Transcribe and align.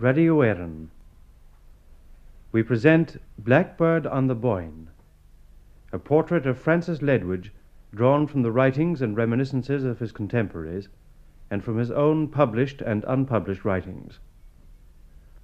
Radio 0.00 0.38
Éireann. 0.38 0.88
We 2.52 2.62
present 2.62 3.18
Blackbird 3.38 4.06
on 4.06 4.28
the 4.28 4.34
Boyne, 4.34 4.88
a 5.92 5.98
portrait 5.98 6.46
of 6.46 6.58
Francis 6.58 7.00
Ledwidge 7.00 7.50
drawn 7.94 8.26
from 8.26 8.40
the 8.40 8.50
writings 8.50 9.02
and 9.02 9.14
reminiscences 9.14 9.84
of 9.84 9.98
his 9.98 10.10
contemporaries 10.10 10.88
and 11.50 11.62
from 11.62 11.76
his 11.76 11.90
own 11.90 12.28
published 12.28 12.80
and 12.80 13.04
unpublished 13.06 13.66
writings. 13.66 14.20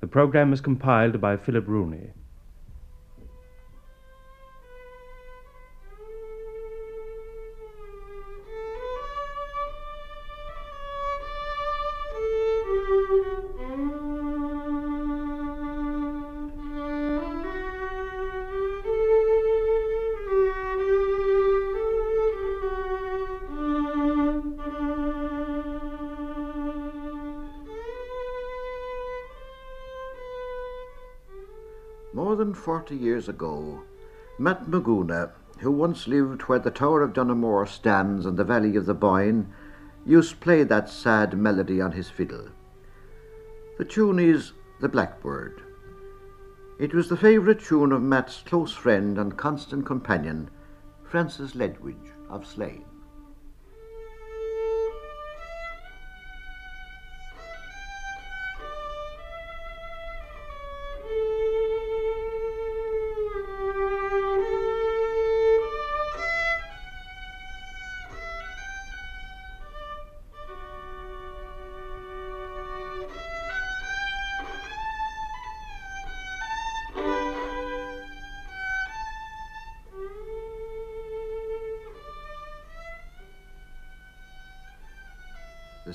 The 0.01 0.07
program 0.07 0.55
is 0.55 0.63
compiled 0.63 1.21
by 1.21 1.37
Philip 1.37 1.69
Rooney. 1.69 2.13
More 32.87 32.91
than 32.91 32.99
forty 32.99 33.05
years 33.05 33.29
ago, 33.29 33.83
Matt 34.39 34.67
McGoona, 34.67 35.33
who 35.59 35.73
once 35.73 36.07
lived 36.07 36.43
where 36.43 36.61
the 36.61 36.71
Tower 36.71 37.03
of 37.03 37.15
Dunamore 37.15 37.67
stands 37.67 38.25
in 38.25 38.37
the 38.37 38.45
valley 38.45 38.77
of 38.77 38.87
the 38.87 38.95
Boyne, 38.95 39.53
used 40.05 40.31
to 40.31 40.37
play 40.37 40.63
that 40.63 40.89
sad 40.89 41.37
melody 41.37 41.81
on 41.81 41.91
his 41.91 42.09
fiddle. 42.09 42.47
The 43.79 43.85
tune 43.85 44.21
is 44.21 44.53
The 44.79 44.89
Blackbird. 44.89 45.63
It 46.79 46.95
was 46.95 47.09
the 47.09 47.17
favourite 47.17 47.59
tune 47.59 47.91
of 47.91 48.03
Matt's 48.03 48.45
close 48.47 48.73
friend 48.73 49.19
and 49.19 49.37
constant 49.37 49.85
companion, 49.85 50.49
Francis 51.03 51.57
Ledwidge 51.57 52.13
of 52.31 52.47
Slane. 52.47 52.85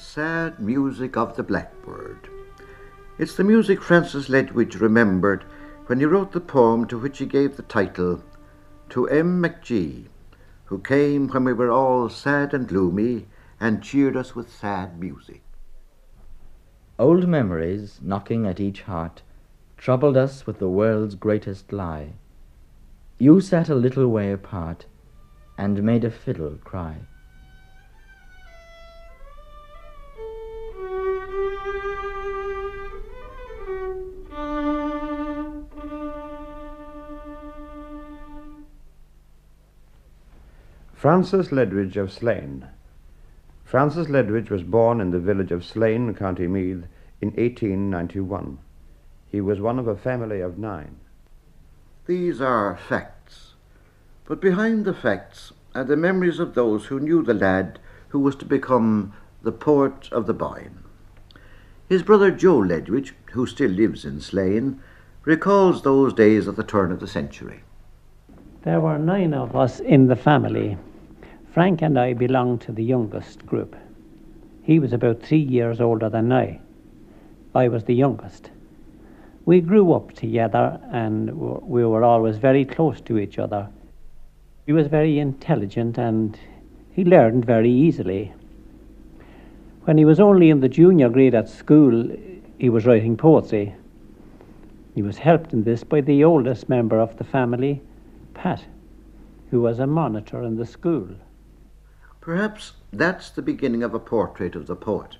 Sad 0.01 0.59
music 0.59 1.15
of 1.15 1.35
the 1.35 1.43
blackbird. 1.43 2.27
It's 3.19 3.35
the 3.35 3.43
music 3.43 3.81
Francis 3.81 4.29
Ledwidge 4.29 4.81
remembered 4.81 5.43
when 5.85 5.99
he 5.99 6.05
wrote 6.05 6.31
the 6.31 6.41
poem 6.41 6.87
to 6.87 6.97
which 6.97 7.19
he 7.19 7.25
gave 7.25 7.55
the 7.55 7.63
title 7.63 8.23
To 8.89 9.07
M. 9.07 9.41
McGee, 9.41 10.07
who 10.65 10.79
came 10.79 11.27
when 11.27 11.43
we 11.43 11.53
were 11.53 11.71
all 11.71 12.09
sad 12.09 12.53
and 12.53 12.67
gloomy 12.67 13.27
and 13.59 13.83
cheered 13.83 14.17
us 14.17 14.35
with 14.35 14.51
sad 14.51 14.99
music. 14.99 15.43
Old 16.97 17.27
memories, 17.27 17.99
knocking 18.01 18.47
at 18.47 18.59
each 18.59 18.81
heart, 18.81 19.21
troubled 19.77 20.17
us 20.17 20.47
with 20.47 20.57
the 20.57 20.69
world's 20.69 21.15
greatest 21.15 21.71
lie. 21.71 22.13
You 23.19 23.39
sat 23.39 23.69
a 23.69 23.75
little 23.75 24.07
way 24.07 24.31
apart 24.31 24.87
and 25.57 25.83
made 25.83 26.03
a 26.03 26.11
fiddle 26.11 26.57
cry. 26.63 27.01
Francis 41.01 41.47
Ledwidge 41.47 41.97
of 41.97 42.13
Slane. 42.13 42.67
Francis 43.65 44.05
Ledwidge 44.05 44.51
was 44.51 44.61
born 44.61 45.01
in 45.01 45.09
the 45.09 45.17
village 45.17 45.51
of 45.51 45.65
Slane, 45.65 46.13
County 46.13 46.45
Meath, 46.45 46.83
in 47.19 47.29
1891. 47.29 48.59
He 49.27 49.41
was 49.41 49.59
one 49.59 49.79
of 49.79 49.87
a 49.87 49.95
family 49.95 50.41
of 50.41 50.59
nine. 50.59 50.97
These 52.05 52.39
are 52.39 52.77
facts, 52.77 53.53
but 54.25 54.39
behind 54.39 54.85
the 54.85 54.93
facts 54.93 55.51
are 55.73 55.83
the 55.83 55.97
memories 55.97 56.37
of 56.37 56.53
those 56.53 56.85
who 56.85 56.99
knew 56.99 57.23
the 57.23 57.33
lad 57.33 57.79
who 58.09 58.19
was 58.19 58.35
to 58.35 58.45
become 58.45 59.13
the 59.41 59.51
poet 59.51 60.07
of 60.11 60.27
the 60.27 60.35
Boyne. 60.35 60.83
His 61.89 62.03
brother 62.03 62.29
Joe 62.29 62.59
Ledwidge, 62.59 63.13
who 63.31 63.47
still 63.47 63.71
lives 63.71 64.05
in 64.05 64.21
Slane, 64.21 64.79
recalls 65.25 65.81
those 65.81 66.13
days 66.13 66.47
at 66.47 66.57
the 66.57 66.63
turn 66.63 66.91
of 66.91 66.99
the 66.99 67.07
century. 67.07 67.63
There 68.61 68.79
were 68.79 68.99
nine 68.99 69.33
of 69.33 69.55
us 69.55 69.79
in 69.79 70.05
the 70.05 70.15
family. 70.15 70.77
Frank 71.53 71.81
and 71.81 71.99
I 71.99 72.13
belonged 72.13 72.61
to 72.61 72.71
the 72.71 72.83
youngest 72.83 73.45
group. 73.45 73.75
He 74.63 74.79
was 74.79 74.93
about 74.93 75.21
three 75.21 75.41
years 75.41 75.81
older 75.81 76.09
than 76.09 76.31
I. 76.31 76.61
I 77.53 77.67
was 77.67 77.83
the 77.83 77.93
youngest. 77.93 78.49
We 79.43 79.59
grew 79.59 79.91
up 79.91 80.13
together 80.13 80.79
and 80.93 81.29
we 81.37 81.83
were 81.85 82.05
always 82.05 82.37
very 82.37 82.63
close 82.63 83.01
to 83.01 83.17
each 83.17 83.37
other. 83.37 83.67
He 84.65 84.71
was 84.71 84.87
very 84.87 85.19
intelligent 85.19 85.97
and 85.97 86.39
he 86.93 87.03
learned 87.03 87.43
very 87.43 87.69
easily. 87.69 88.31
When 89.83 89.97
he 89.97 90.05
was 90.05 90.21
only 90.21 90.51
in 90.51 90.61
the 90.61 90.69
junior 90.69 91.09
grade 91.09 91.35
at 91.35 91.49
school, 91.49 92.15
he 92.59 92.69
was 92.69 92.85
writing 92.85 93.17
poetry. 93.17 93.75
He 94.95 95.01
was 95.01 95.17
helped 95.17 95.51
in 95.51 95.65
this 95.65 95.83
by 95.83 95.99
the 95.99 96.23
oldest 96.23 96.69
member 96.69 96.97
of 96.97 97.17
the 97.17 97.25
family, 97.25 97.81
Pat, 98.33 98.63
who 99.49 99.59
was 99.59 99.79
a 99.79 99.87
monitor 99.87 100.43
in 100.43 100.55
the 100.55 100.65
school. 100.65 101.09
Perhaps 102.21 102.73
that's 102.93 103.31
the 103.31 103.41
beginning 103.41 103.81
of 103.81 103.95
a 103.95 103.99
portrait 103.99 104.55
of 104.55 104.67
the 104.67 104.75
poet. 104.75 105.17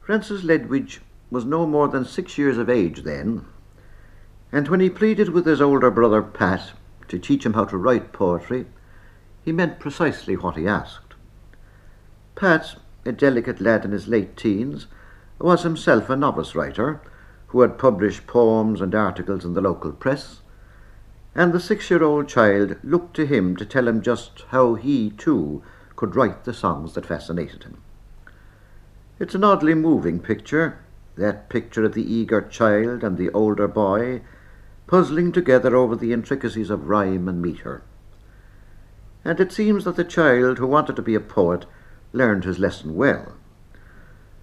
Francis 0.00 0.42
Ledwidge 0.42 1.00
was 1.30 1.44
no 1.44 1.66
more 1.66 1.86
than 1.86 2.06
six 2.06 2.38
years 2.38 2.56
of 2.56 2.70
age 2.70 3.02
then, 3.02 3.44
and 4.50 4.68
when 4.68 4.80
he 4.80 4.88
pleaded 4.88 5.28
with 5.28 5.44
his 5.44 5.60
older 5.60 5.90
brother 5.90 6.22
Pat 6.22 6.72
to 7.08 7.18
teach 7.18 7.44
him 7.44 7.52
how 7.52 7.66
to 7.66 7.76
write 7.76 8.10
poetry, 8.10 8.64
he 9.44 9.52
meant 9.52 9.78
precisely 9.78 10.34
what 10.34 10.56
he 10.56 10.66
asked. 10.66 11.12
Pat, 12.36 12.76
a 13.04 13.12
delicate 13.12 13.60
lad 13.60 13.84
in 13.84 13.92
his 13.92 14.08
late 14.08 14.34
teens, 14.34 14.86
was 15.38 15.62
himself 15.62 16.08
a 16.08 16.16
novice 16.16 16.54
writer 16.54 17.02
who 17.48 17.60
had 17.60 17.76
published 17.76 18.26
poems 18.26 18.80
and 18.80 18.94
articles 18.94 19.44
in 19.44 19.52
the 19.52 19.60
local 19.60 19.92
press, 19.92 20.40
and 21.34 21.52
the 21.52 21.60
six 21.60 21.90
year 21.90 22.02
old 22.02 22.28
child 22.28 22.76
looked 22.82 23.14
to 23.16 23.26
him 23.26 23.56
to 23.56 23.66
tell 23.66 23.86
him 23.86 24.00
just 24.00 24.44
how 24.48 24.74
he, 24.74 25.10
too, 25.10 25.62
could 26.02 26.16
write 26.16 26.42
the 26.42 26.52
songs 26.52 26.94
that 26.94 27.06
fascinated 27.06 27.62
him. 27.62 27.80
It's 29.20 29.36
an 29.36 29.44
oddly 29.44 29.72
moving 29.72 30.18
picture, 30.18 30.80
that 31.14 31.48
picture 31.48 31.84
of 31.84 31.94
the 31.94 32.02
eager 32.02 32.40
child 32.40 33.04
and 33.04 33.16
the 33.16 33.30
older 33.30 33.68
boy 33.68 34.22
puzzling 34.88 35.30
together 35.30 35.76
over 35.76 35.94
the 35.94 36.12
intricacies 36.12 36.70
of 36.70 36.88
rhyme 36.88 37.28
and 37.28 37.40
metre. 37.40 37.82
And 39.24 39.38
it 39.38 39.52
seems 39.52 39.84
that 39.84 39.94
the 39.94 40.02
child 40.02 40.58
who 40.58 40.66
wanted 40.66 40.96
to 40.96 41.02
be 41.02 41.14
a 41.14 41.20
poet 41.20 41.66
learned 42.12 42.42
his 42.42 42.58
lesson 42.58 42.96
well. 42.96 43.34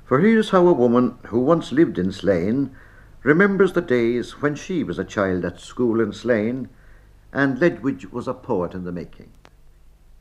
For 0.05 0.21
here's 0.21 0.51
how 0.51 0.65
a 0.65 0.71
woman 0.71 1.17
who 1.25 1.41
once 1.41 1.73
lived 1.73 1.99
in 1.99 2.13
Slane 2.13 2.73
remembers 3.21 3.73
the 3.73 3.81
days 3.81 4.41
when 4.41 4.55
she 4.55 4.81
was 4.81 4.97
a 4.97 5.03
child 5.03 5.43
at 5.43 5.59
school 5.59 5.99
in 5.99 6.13
Slane 6.13 6.69
and 7.33 7.59
Ledwidge 7.59 8.13
was 8.13 8.29
a 8.29 8.33
poet 8.33 8.73
in 8.73 8.85
the 8.85 8.93
making. 8.93 9.33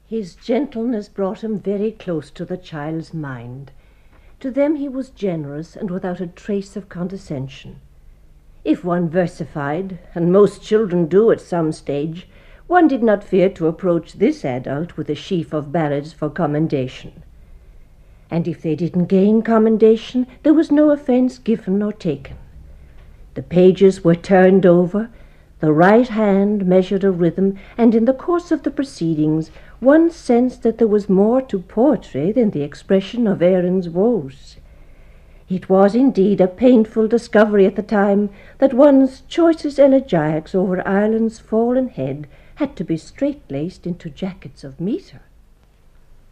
His 0.08 0.34
gentleness 0.34 1.06
brought 1.06 1.44
him 1.44 1.58
very 1.58 1.93
close 1.93 2.31
to 2.31 2.46
the 2.46 2.56
child's 2.56 3.12
mind. 3.12 3.72
To 4.40 4.50
them 4.50 4.76
he 4.76 4.88
was 4.88 5.10
generous 5.10 5.76
and 5.76 5.90
without 5.90 6.20
a 6.20 6.26
trace 6.26 6.76
of 6.76 6.88
condescension. 6.88 7.81
If 8.64 8.84
one 8.84 9.10
versified, 9.10 9.99
and 10.14 10.32
most 10.32 10.62
children 10.62 11.06
do 11.06 11.31
at 11.31 11.43
some 11.43 11.72
stage, 11.72 12.26
one 12.66 12.88
did 12.88 13.02
not 13.02 13.22
fear 13.22 13.50
to 13.50 13.66
approach 13.66 14.14
this 14.14 14.46
adult 14.46 14.96
with 14.96 15.10
a 15.10 15.14
sheaf 15.14 15.52
of 15.52 15.72
ballads 15.72 16.14
for 16.14 16.31
commendation. 16.31 17.22
And 18.31 18.49
if 18.49 18.62
they 18.62 18.76
didn't 18.76 19.06
gain 19.06 19.43
commendation, 19.43 20.26
there 20.43 20.55
was 20.55 20.70
no 20.70 20.90
offence 20.90 21.37
given 21.38 21.82
or 21.82 21.93
taken. 21.93 22.37
The 23.34 23.43
pages 23.43 24.05
were 24.05 24.14
turned 24.14 24.64
over, 24.64 25.10
the 25.60 25.72
right 25.72 26.08
hand 26.08 26.66
measured 26.66 27.05
a 27.05 27.10
rhythm, 27.10 27.58
and 27.76 27.94
in 27.94 28.05
the 28.05 28.12
course 28.12 28.52
of 28.52 28.62
the 28.62 28.70
proceedings 28.70 29.50
one 29.80 30.10
sensed 30.10 30.62
that 30.62 30.78
there 30.78 30.88
was 30.88 31.08
more 31.08 31.40
to 31.40 31.58
poetry 31.60 32.32
than 32.32 32.50
the 32.50 32.62
expression 32.62 33.26
of 33.26 33.42
Erin's 33.42 33.88
woes. 33.88 34.56
It 35.48 35.69
was 35.69 35.94
indeed 35.94 36.40
a 36.40 36.48
painful 36.48 37.08
discovery 37.08 37.64
at 37.64 37.76
the 37.76 37.82
time 37.82 38.30
that 38.58 38.75
one's 38.75 39.22
choicest 39.22 39.78
elegiacs 39.78 40.54
over 40.54 40.86
Ireland's 40.86 41.38
fallen 41.38 41.88
head 41.88 42.26
had 42.56 42.76
to 42.76 42.84
be 42.84 42.96
straight-laced 42.96 43.86
into 43.86 44.10
jackets 44.10 44.64
of 44.64 44.80
metre. 44.80 45.22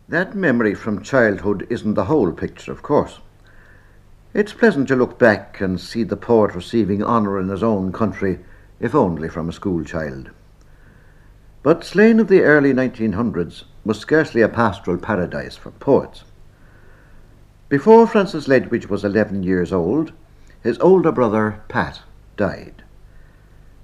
That 0.08 0.34
memory 0.34 0.74
from 0.74 1.02
childhood 1.02 1.66
isn't 1.70 1.94
the 1.94 2.04
whole 2.04 2.32
picture, 2.32 2.72
of 2.72 2.82
course. 2.82 3.20
It's 4.34 4.52
pleasant 4.52 4.88
to 4.88 4.96
look 4.96 5.18
back 5.18 5.60
and 5.60 5.80
see 5.80 6.02
the 6.02 6.16
poet 6.16 6.54
receiving 6.54 7.02
honour 7.02 7.40
in 7.40 7.48
his 7.48 7.62
own 7.62 7.92
country, 7.92 8.40
if 8.80 8.94
only 8.94 9.28
from 9.28 9.48
a 9.48 9.52
school 9.52 9.82
child. 9.82 10.30
But 11.66 11.82
Slane 11.82 12.20
of 12.20 12.28
the 12.28 12.42
early 12.42 12.72
1900s 12.72 13.64
was 13.84 13.98
scarcely 13.98 14.40
a 14.40 14.48
pastoral 14.48 14.98
paradise 14.98 15.56
for 15.56 15.72
poets. 15.72 16.22
Before 17.68 18.06
Francis 18.06 18.46
Ledwidge 18.46 18.88
was 18.88 19.04
11 19.04 19.42
years 19.42 19.72
old, 19.72 20.12
his 20.62 20.78
older 20.78 21.10
brother, 21.10 21.62
Pat, 21.66 22.02
died. 22.36 22.84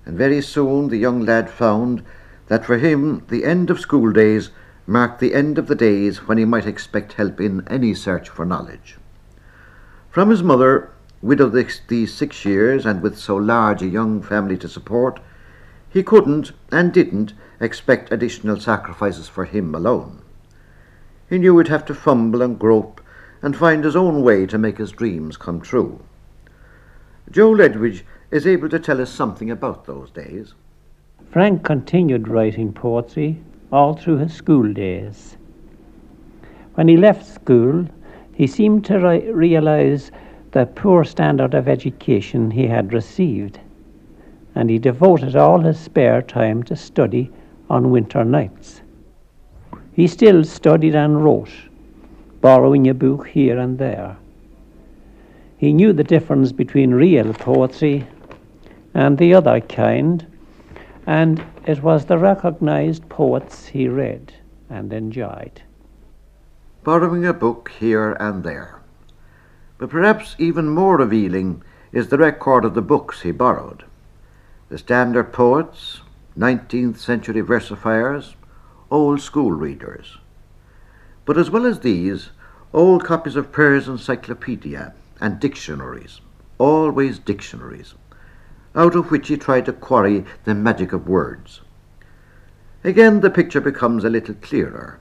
And 0.07 0.17
very 0.17 0.41
soon 0.41 0.91
the 0.91 0.97
young 0.97 1.23
lad 1.23 1.51
found 1.51 2.05
that 2.47 2.65
for 2.65 2.79
him 2.79 3.25
the 3.27 3.45
end 3.45 3.69
of 3.69 3.81
school 3.81 4.13
days 4.13 4.51
marked 4.87 5.19
the 5.19 5.35
end 5.35 5.59
of 5.59 5.67
the 5.67 5.75
days 5.75 6.29
when 6.29 6.39
he 6.39 6.45
might 6.45 6.67
expect 6.67 7.15
help 7.15 7.41
in 7.41 7.67
any 7.67 7.95
search 7.95 8.29
for 8.29 8.47
knowledge. 8.47 8.97
From 10.09 10.31
his 10.31 10.45
mother, 10.45 10.93
widowed 11.21 11.67
these 11.89 12.15
six 12.15 12.45
years 12.45 12.87
and 12.87 13.03
with 13.03 13.19
so 13.19 13.35
large 13.35 13.83
a 13.83 13.89
young 13.89 14.23
family 14.23 14.57
to 14.59 14.69
support, 14.69 15.19
he 15.93 16.03
couldn't 16.03 16.53
and 16.71 16.93
didn't 16.93 17.35
expect 17.61 18.13
additional 18.13 18.59
sacrifices 18.59 19.29
for 19.29 19.45
him 19.45 19.75
alone. 19.75 20.23
He 21.29 21.39
knew 21.39 21.57
he'd 21.59 21.69
have 21.69 21.85
to 21.87 21.95
fumble 21.95 22.43
and 22.43 22.59
grope 22.59 23.01
and 23.43 23.57
find 23.57 23.85
his 23.85 23.97
own 23.97 24.23
way 24.23 24.47
to 24.47 24.59
make 24.59 24.79
his 24.79 24.93
dreams 24.93 25.37
come 25.37 25.61
true. 25.61 26.01
Joe 27.31 27.51
Ledwidge 27.51 28.03
is 28.31 28.47
able 28.47 28.69
to 28.69 28.79
tell 28.79 29.01
us 29.01 29.11
something 29.11 29.51
about 29.51 29.85
those 29.85 30.11
days. 30.11 30.55
Frank 31.31 31.65
continued 31.65 32.29
writing 32.29 32.73
poetry 32.73 33.43
all 33.71 33.95
through 33.95 34.19
his 34.19 34.35
school 34.35 34.73
days. 34.73 35.37
When 36.75 36.89
he 36.89 36.97
left 36.97 37.27
school, 37.27 37.87
he 38.35 38.47
seemed 38.47 38.85
to 38.87 38.99
realize 39.33 40.11
the 40.53 40.67
poor 40.67 41.05
standard 41.05 41.55
of 41.55 41.69
education 41.69 42.51
he 42.51 42.67
had 42.67 42.93
received, 42.93 43.61
and 44.55 44.69
he 44.69 44.79
devoted 44.79 45.37
all 45.37 45.61
his 45.61 45.79
spare 45.79 46.23
time 46.23 46.63
to 46.63 46.77
study 46.77 47.31
on 47.71 47.91
winter 47.91 48.25
nights. 48.25 48.83
He 49.93 50.07
still 50.07 50.45
studied 50.45 50.95
and 50.95 51.25
wrote, 51.25 51.51
borrowing 52.41 52.89
a 52.89 52.95
book 52.95 53.29
here 53.29 53.59
and 53.59 53.79
there. 53.79 54.17
He 55.57 55.73
knew 55.73 55.93
the 55.93 56.05
difference 56.05 56.53
between 56.53 56.93
real 56.93 57.33
poetry 57.35 58.07
and 58.95 59.17
the 59.17 59.35
other 59.35 59.61
kind, 59.61 60.27
and 61.07 61.45
it 61.67 61.83
was 61.83 62.05
the 62.05 62.19
recognized 62.19 63.09
poets 63.09 63.67
he 63.67 63.89
read 63.89 64.35
and 64.69 64.93
enjoyed. 64.93 65.63
Borrowing 66.85 67.25
a 67.25 67.33
book 67.33 67.71
here 67.79 68.17
and 68.19 68.43
there. 68.43 68.81
But 69.79 69.91
perhaps 69.91 70.35
even 70.39 70.69
more 70.69 70.97
revealing 70.97 71.63
is 71.93 72.09
the 72.09 72.19
record 72.19 72.65
of 72.65 72.75
the 72.75 72.83
books 72.83 73.21
he 73.21 73.31
borrowed. 73.31 73.85
The 74.73 74.79
standard 74.79 75.35
poets, 75.35 76.01
19th 76.39 76.97
century 76.97 77.43
versifiers, 77.43 78.37
old 78.91 79.21
school 79.21 79.53
readers. 79.53 80.17
But 81.27 81.37
as 81.37 81.51
well 81.51 81.67
as 81.67 81.81
these, 81.81 82.31
old 82.73 83.05
copies 83.05 83.37
of 83.37 83.53
Pears' 83.53 83.87
Encyclopedia 83.87 84.95
and 85.21 85.39
dictionaries, 85.39 86.23
always 86.57 87.19
dictionaries, 87.19 87.93
out 88.75 88.95
of 88.95 89.11
which 89.11 89.29
he 89.29 89.37
tried 89.37 89.67
to 89.67 89.75
quarry 89.75 90.25
the 90.45 90.55
magic 90.55 90.95
of 90.95 91.07
words. 91.07 91.61
Again, 92.83 93.21
the 93.21 93.29
picture 93.29 93.61
becomes 93.61 94.05
a 94.05 94.09
little 94.09 94.37
clearer. 94.37 94.99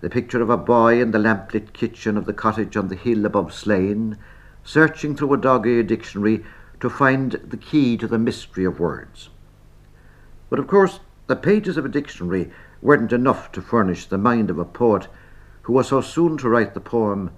The 0.00 0.08
picture 0.08 0.40
of 0.40 0.48
a 0.48 0.56
boy 0.56 0.98
in 0.98 1.10
the 1.10 1.18
lamplit 1.18 1.74
kitchen 1.74 2.16
of 2.16 2.24
the 2.24 2.32
cottage 2.32 2.74
on 2.74 2.88
the 2.88 2.96
hill 2.96 3.26
above 3.26 3.52
Slane, 3.52 4.16
searching 4.64 5.14
through 5.14 5.34
a 5.34 5.36
dog-eared 5.36 5.88
dictionary 5.88 6.42
to 6.80 6.90
find 6.90 7.32
the 7.32 7.56
key 7.56 7.96
to 7.96 8.06
the 8.06 8.18
mystery 8.18 8.64
of 8.64 8.80
words. 8.80 9.30
But 10.50 10.58
of 10.58 10.66
course, 10.66 11.00
the 11.26 11.36
pages 11.36 11.76
of 11.76 11.84
a 11.84 11.88
dictionary 11.90 12.50
weren't 12.80 13.12
enough 13.12 13.52
to 13.52 13.60
furnish 13.60 14.06
the 14.06 14.18
mind 14.18 14.50
of 14.50 14.58
a 14.58 14.64
poet 14.64 15.08
who 15.62 15.72
was 15.72 15.88
so 15.88 16.00
soon 16.00 16.38
to 16.38 16.48
write 16.48 16.74
the 16.74 16.80
poem 16.80 17.30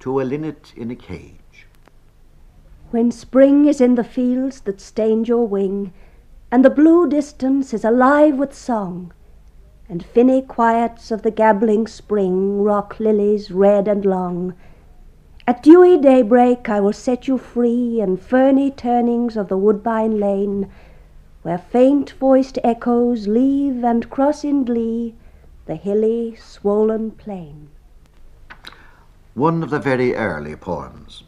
To 0.00 0.20
a 0.20 0.22
Linnet 0.22 0.72
in 0.76 0.90
a 0.90 0.94
Cage. 0.94 1.66
When 2.90 3.10
spring 3.10 3.66
is 3.66 3.80
in 3.80 3.96
the 3.96 4.04
fields 4.04 4.60
that 4.60 4.80
stained 4.80 5.26
your 5.26 5.48
wing, 5.48 5.92
and 6.52 6.64
the 6.64 6.70
blue 6.70 7.08
distance 7.08 7.74
is 7.74 7.84
alive 7.84 8.36
with 8.36 8.54
song, 8.54 9.12
and 9.88 10.04
finny 10.04 10.40
quiets 10.40 11.10
of 11.10 11.22
the 11.22 11.32
gabbling 11.32 11.88
spring 11.88 12.62
rock 12.62 13.00
lilies 13.00 13.50
red 13.50 13.88
and 13.88 14.04
long, 14.04 14.54
at 15.46 15.62
dewy 15.62 15.96
daybreak 15.96 16.68
I 16.68 16.80
will 16.80 16.92
set 16.92 17.28
you 17.28 17.38
free 17.38 18.00
in 18.00 18.16
ferny 18.16 18.70
turnings 18.70 19.36
of 19.36 19.48
the 19.48 19.58
woodbine 19.58 20.18
lane, 20.18 20.70
where 21.42 21.58
faint 21.58 22.12
voiced 22.12 22.58
echoes 22.64 23.28
leave 23.28 23.84
and 23.84 24.08
cross 24.08 24.44
in 24.44 24.64
glee 24.64 25.14
the 25.66 25.76
hilly, 25.76 26.36
swollen 26.36 27.10
plain. 27.10 27.68
One 29.34 29.62
of 29.62 29.70
the 29.70 29.78
very 29.78 30.14
early 30.14 30.56
poems. 30.56 31.24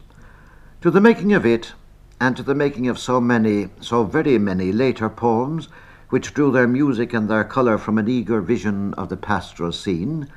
To 0.81 0.91
the 0.91 1.01
making 1.01 1.33
of 1.33 1.45
it, 1.45 1.73
and 2.21 2.37
to 2.37 2.43
the 2.43 2.55
making 2.55 2.87
of 2.87 2.99
so 2.99 3.19
many, 3.19 3.69
so 3.81 4.03
very 4.03 4.37
many 4.37 4.71
later 4.71 5.09
poems, 5.09 5.69
which 6.09 6.33
drew 6.33 6.51
their 6.51 6.67
music 6.67 7.13
and 7.13 7.27
their 7.27 7.43
colour 7.43 7.77
from 7.77 7.97
an 7.97 8.07
eager 8.07 8.39
vision 8.41 8.93
of 8.93 9.09
the 9.09 9.17
pastoral 9.17 9.71
scene, 9.71 10.27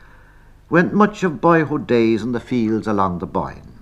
went 0.71 0.95
much 0.95 1.25
of 1.25 1.41
boyhood 1.41 1.85
days 1.87 2.23
in 2.23 2.31
the 2.31 2.41
fields 2.41 2.87
along 2.87 3.19
the 3.19 3.27
Boyne. 3.27 3.81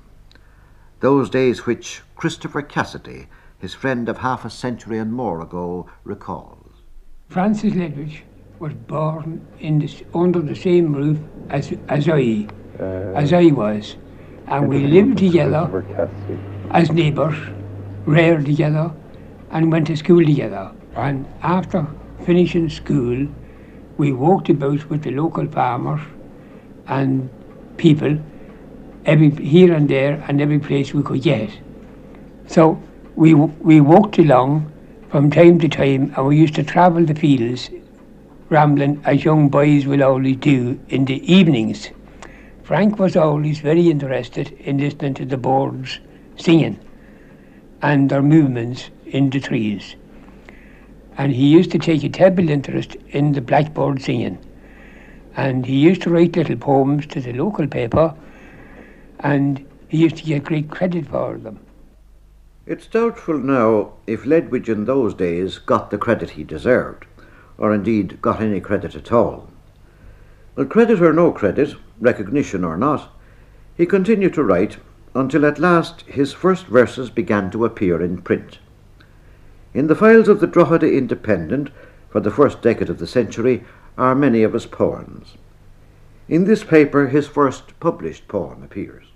Those 1.00 1.28
days 1.28 1.66
which 1.66 2.00
Christopher 2.16 2.62
Cassidy, 2.62 3.26
his 3.58 3.74
friend 3.74 4.08
of 4.08 4.18
half 4.18 4.44
a 4.44 4.50
century 4.50 4.98
and 4.98 5.12
more 5.12 5.42
ago, 5.42 5.86
recalls. 6.02 6.82
Francis 7.28 7.74
Ledwidge 7.74 8.22
was 8.58 8.72
born 8.72 9.46
in 9.60 9.78
this, 9.78 10.02
under 10.14 10.40
the 10.40 10.56
same 10.56 10.94
roof 10.94 11.18
as, 11.50 11.74
as 11.88 12.08
I, 12.08 12.48
uh, 12.80 13.12
as 13.14 13.34
I 13.34 13.46
was, 13.48 13.96
and 14.46 14.68
we 14.68 14.86
lived 14.86 15.18
together 15.18 15.84
as 16.70 16.90
neighbours, 16.90 17.36
reared 18.06 18.46
together, 18.46 18.90
and 19.50 19.70
went 19.70 19.86
to 19.88 19.96
school 19.96 20.24
together. 20.24 20.72
And 20.96 21.26
after 21.42 21.86
finishing 22.24 22.70
school, 22.70 23.28
we 23.98 24.12
walked 24.12 24.48
about 24.48 24.88
with 24.88 25.02
the 25.02 25.10
local 25.10 25.46
farmers 25.46 26.00
and 26.88 27.30
people, 27.76 28.18
every 29.06 29.30
here 29.30 29.74
and 29.74 29.88
there, 29.88 30.24
and 30.28 30.40
every 30.40 30.58
place 30.58 30.92
we 30.92 31.02
could 31.02 31.22
get. 31.22 31.50
So 32.46 32.82
we 33.14 33.34
we 33.34 33.80
walked 33.80 34.18
along 34.18 34.72
from 35.10 35.30
time 35.30 35.58
to 35.60 35.68
time, 35.68 36.12
and 36.16 36.26
we 36.26 36.36
used 36.36 36.54
to 36.56 36.62
travel 36.62 37.04
the 37.04 37.14
fields 37.14 37.70
rambling 38.50 39.00
as 39.04 39.24
young 39.24 39.48
boys 39.48 39.86
will 39.86 40.02
always 40.02 40.36
do 40.36 40.80
in 40.88 41.04
the 41.04 41.32
evenings. 41.32 41.90
Frank 42.62 42.98
was 42.98 43.16
always 43.16 43.60
very 43.60 43.90
interested 43.90 44.52
in 44.52 44.78
listening 44.78 45.14
to 45.14 45.24
the 45.24 45.36
birds 45.36 46.00
singing 46.36 46.78
and 47.82 48.10
their 48.10 48.22
movements 48.22 48.90
in 49.06 49.30
the 49.30 49.40
trees. 49.40 49.96
And 51.16 51.32
he 51.32 51.48
used 51.48 51.70
to 51.72 51.78
take 51.78 52.04
a 52.04 52.08
terrible 52.08 52.48
interest 52.48 52.96
in 53.08 53.32
the 53.32 53.40
blackbird 53.40 54.02
singing. 54.02 54.38
And 55.34 55.66
he 55.66 55.76
used 55.76 56.02
to 56.02 56.10
write 56.10 56.36
little 56.36 56.56
poems 56.56 57.06
to 57.06 57.20
the 57.20 57.32
local 57.32 57.66
paper, 57.66 58.14
and 59.20 59.64
he 59.88 59.98
used 59.98 60.16
to 60.16 60.24
get 60.24 60.44
great 60.44 60.70
credit 60.70 61.06
for 61.06 61.38
them. 61.38 61.60
It's 62.66 62.86
doubtful 62.86 63.38
now 63.38 63.92
if 64.06 64.24
Ledwidge 64.24 64.68
in 64.68 64.84
those 64.84 65.14
days 65.14 65.58
got 65.58 65.90
the 65.90 65.98
credit 65.98 66.30
he 66.30 66.44
deserved 66.44 67.06
or 67.58 67.74
indeed 67.74 68.22
got 68.22 68.40
any 68.40 68.60
credit 68.60 68.94
at 68.94 69.12
all. 69.12 69.48
But 70.54 70.70
credit 70.70 71.02
or 71.02 71.12
no 71.12 71.32
credit, 71.32 71.74
recognition 72.00 72.64
or 72.64 72.76
not, 72.76 73.10
he 73.76 73.84
continued 73.84 74.34
to 74.34 74.44
write 74.44 74.78
until 75.14 75.44
at 75.44 75.58
last 75.58 76.02
his 76.02 76.32
first 76.32 76.66
verses 76.66 77.10
began 77.10 77.50
to 77.50 77.64
appear 77.64 78.00
in 78.00 78.22
print. 78.22 78.58
In 79.74 79.88
the 79.88 79.96
files 79.96 80.28
of 80.28 80.40
the 80.40 80.46
Drogheda 80.46 80.90
Independent 80.90 81.70
for 82.08 82.20
the 82.20 82.30
first 82.30 82.62
decade 82.62 82.88
of 82.88 82.98
the 82.98 83.06
century 83.06 83.64
are 83.98 84.14
many 84.14 84.42
of 84.44 84.52
his 84.52 84.64
poems. 84.64 85.34
In 86.28 86.44
this 86.44 86.62
paper, 86.62 87.08
his 87.08 87.26
first 87.26 87.78
published 87.80 88.28
poem 88.28 88.62
appears. 88.62 89.06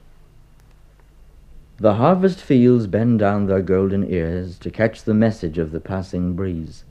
The 1.78 1.94
harvest 1.94 2.40
fields 2.40 2.86
bend 2.86 3.20
down 3.20 3.46
their 3.46 3.62
golden 3.62 4.04
ears 4.10 4.58
to 4.58 4.70
catch 4.70 5.04
the 5.04 5.14
message 5.14 5.56
of 5.56 5.70
the 5.70 5.80
passing 5.80 6.34
breeze. 6.34 6.84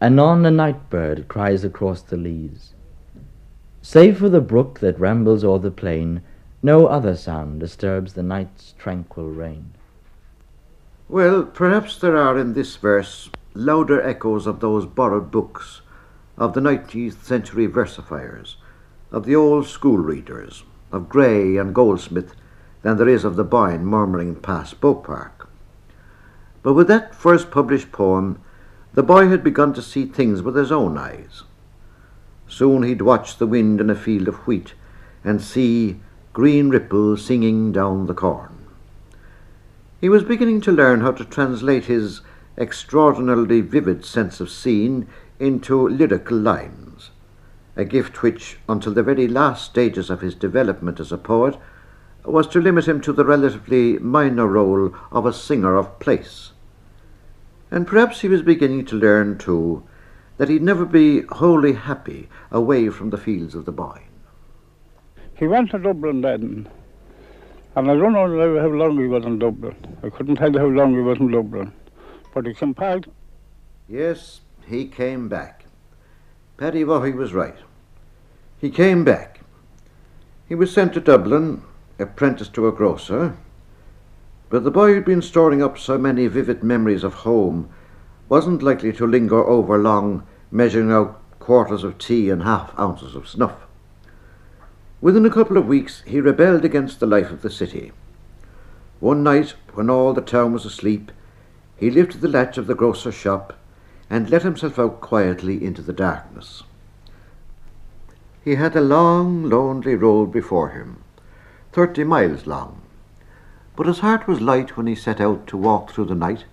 Anon 0.00 0.44
a 0.46 0.50
night 0.50 0.90
bird 0.90 1.28
cries 1.28 1.64
across 1.64 2.02
the 2.02 2.16
leas. 2.16 2.74
Save 3.82 4.18
for 4.18 4.28
the 4.28 4.40
brook 4.40 4.80
that 4.80 5.00
rambles 5.00 5.44
o'er 5.44 5.58
the 5.58 5.70
plain, 5.70 6.20
No 6.62 6.86
other 6.86 7.16
sound 7.16 7.60
disturbs 7.60 8.14
the 8.14 8.22
night's 8.22 8.74
tranquil 8.78 9.30
reign. 9.30 9.72
Well, 11.08 11.44
perhaps 11.44 11.98
there 11.98 12.16
are 12.16 12.36
in 12.38 12.52
this 12.52 12.76
verse 12.76 13.30
louder 13.54 14.02
echoes 14.02 14.46
of 14.46 14.60
those 14.60 14.84
borrowed 14.84 15.30
books 15.30 15.80
of 16.38 16.54
the 16.54 16.60
19th 16.60 17.22
century 17.22 17.66
versifiers, 17.66 18.54
of 19.10 19.24
the 19.24 19.34
old 19.34 19.66
school 19.66 19.98
readers, 19.98 20.62
of 20.92 21.08
Gray 21.08 21.56
and 21.56 21.74
Goldsmith, 21.74 22.34
than 22.82 22.96
there 22.96 23.08
is 23.08 23.24
of 23.24 23.36
the 23.36 23.44
Boyne 23.44 23.84
murmuring 23.84 24.36
past 24.36 24.80
Beaupark. 24.80 25.48
But 26.62 26.74
with 26.74 26.88
that 26.88 27.14
first 27.14 27.50
published 27.50 27.90
poem, 27.90 28.40
the 28.94 29.02
boy 29.02 29.28
had 29.28 29.42
begun 29.42 29.74
to 29.74 29.82
see 29.82 30.06
things 30.06 30.40
with 30.40 30.56
his 30.56 30.72
own 30.72 30.96
eyes. 30.96 31.42
Soon 32.46 32.84
he'd 32.84 33.02
watch 33.02 33.36
the 33.36 33.46
wind 33.46 33.80
in 33.80 33.90
a 33.90 33.94
field 33.94 34.28
of 34.28 34.46
wheat 34.46 34.74
and 35.24 35.42
see 35.42 36.00
green 36.32 36.70
ripples 36.70 37.24
singing 37.24 37.72
down 37.72 38.06
the 38.06 38.14
corn. 38.14 38.66
He 40.00 40.08
was 40.08 40.22
beginning 40.22 40.60
to 40.62 40.72
learn 40.72 41.00
how 41.00 41.10
to 41.12 41.24
translate 41.24 41.86
his 41.86 42.20
extraordinarily 42.56 43.60
vivid 43.60 44.04
sense 44.04 44.40
of 44.40 44.50
scene 44.50 45.08
into 45.38 45.88
lyrical 45.88 46.36
lines, 46.36 47.10
a 47.76 47.84
gift 47.84 48.22
which, 48.22 48.58
until 48.68 48.92
the 48.92 49.02
very 49.02 49.28
last 49.28 49.64
stages 49.64 50.10
of 50.10 50.20
his 50.20 50.34
development 50.34 51.00
as 51.00 51.12
a 51.12 51.18
poet, 51.18 51.56
was 52.24 52.46
to 52.48 52.60
limit 52.60 52.86
him 52.86 53.00
to 53.00 53.12
the 53.12 53.24
relatively 53.24 53.98
minor 53.98 54.46
role 54.46 54.94
of 55.12 55.24
a 55.24 55.32
singer 55.32 55.76
of 55.76 55.98
place. 55.98 56.52
And 57.70 57.86
perhaps 57.86 58.20
he 58.20 58.28
was 58.28 58.42
beginning 58.42 58.86
to 58.86 58.96
learn, 58.96 59.38
too, 59.38 59.84
that 60.36 60.48
he'd 60.48 60.62
never 60.62 60.84
be 60.84 61.22
wholly 61.22 61.74
happy 61.74 62.28
away 62.50 62.88
from 62.88 63.10
the 63.10 63.18
fields 63.18 63.54
of 63.54 63.64
the 63.64 63.72
Boyne. 63.72 64.02
He 65.34 65.46
went 65.46 65.70
to 65.70 65.78
Dublin 65.78 66.20
then 66.20 66.68
and 67.78 67.88
I 67.88 67.94
don't 67.94 68.12
know 68.12 68.60
how 68.60 68.66
long 68.66 68.98
he 68.98 69.06
was 69.06 69.24
in 69.24 69.38
Dublin. 69.38 69.76
I 70.02 70.08
couldn't 70.08 70.34
tell 70.34 70.52
you 70.52 70.58
how 70.58 70.66
long 70.66 70.94
he 70.94 71.00
was 71.00 71.20
in 71.20 71.30
Dublin. 71.30 71.72
But 72.34 72.46
he 72.46 72.52
came 72.52 72.72
back. 72.72 73.04
Yes, 73.88 74.40
he 74.68 74.86
came 74.86 75.28
back. 75.28 75.64
Paddy 76.56 76.84
Waughy 76.84 77.14
was 77.14 77.32
right. 77.32 77.56
He 78.58 78.70
came 78.70 79.04
back. 79.04 79.40
He 80.48 80.54
was 80.54 80.72
sent 80.72 80.94
to 80.94 81.00
Dublin, 81.00 81.62
apprenticed 81.98 82.54
to 82.54 82.68
a 82.68 82.72
grocer. 82.72 83.36
But 84.50 84.64
the 84.64 84.70
boy 84.70 84.94
who'd 84.94 85.04
been 85.04 85.22
storing 85.22 85.62
up 85.62 85.78
so 85.78 85.98
many 85.98 86.26
vivid 86.26 86.62
memories 86.62 87.04
of 87.04 87.14
home 87.14 87.70
wasn't 88.28 88.62
likely 88.62 88.92
to 88.94 89.06
linger 89.06 89.44
over 89.44 89.78
long, 89.78 90.26
measuring 90.50 90.90
out 90.90 91.20
quarters 91.38 91.84
of 91.84 91.98
tea 91.98 92.28
and 92.30 92.42
half 92.42 92.78
ounces 92.78 93.14
of 93.14 93.28
snuff. 93.28 93.66
Within 95.00 95.24
a 95.24 95.30
couple 95.30 95.56
of 95.56 95.66
weeks, 95.66 96.02
he 96.06 96.20
rebelled 96.20 96.64
against 96.64 97.00
the 97.00 97.06
life 97.06 97.30
of 97.30 97.42
the 97.42 97.50
city. 97.50 97.92
One 99.00 99.22
night, 99.22 99.54
when 99.74 99.88
all 99.88 100.12
the 100.12 100.20
town 100.20 100.52
was 100.52 100.64
asleep, 100.64 101.12
he 101.76 101.90
lifted 101.90 102.20
the 102.20 102.28
latch 102.28 102.58
of 102.58 102.66
the 102.66 102.74
grocer's 102.74 103.14
shop 103.14 103.54
and 104.10 104.30
let 104.30 104.42
himself 104.42 104.78
out 104.78 105.00
quietly 105.00 105.62
into 105.64 105.82
the 105.82 105.92
darkness. 105.92 106.62
He 108.44 108.54
had 108.54 108.74
a 108.76 108.80
long, 108.80 109.48
lonely 109.48 109.94
road 109.94 110.32
before 110.32 110.70
him, 110.70 111.02
thirty 111.72 112.04
miles 112.04 112.46
long, 112.46 112.80
but 113.76 113.86
his 113.86 113.98
heart 113.98 114.26
was 114.26 114.40
light 114.40 114.76
when 114.76 114.86
he 114.86 114.94
set 114.94 115.20
out 115.20 115.46
to 115.48 115.56
walk 115.56 115.90
through 115.90 116.06
the 116.06 116.14
night, 116.14 116.44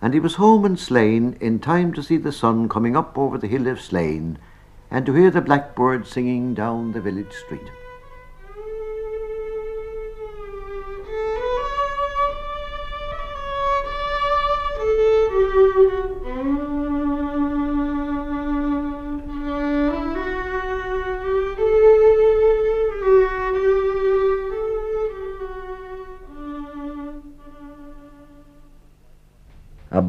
and 0.00 0.14
he 0.14 0.20
was 0.20 0.36
home 0.36 0.64
in 0.64 0.76
Slane 0.76 1.36
in 1.40 1.58
time 1.58 1.92
to 1.92 2.02
see 2.02 2.16
the 2.16 2.32
sun 2.32 2.68
coming 2.68 2.96
up 2.96 3.18
over 3.18 3.36
the 3.36 3.48
hill 3.48 3.66
of 3.66 3.80
Slane 3.80 4.38
and 4.90 5.04
to 5.06 5.12
hear 5.12 5.30
the 5.30 5.40
blackbird 5.40 6.06
singing 6.06 6.54
down 6.54 6.92
the 6.92 7.00
village 7.00 7.32
street. 7.32 7.70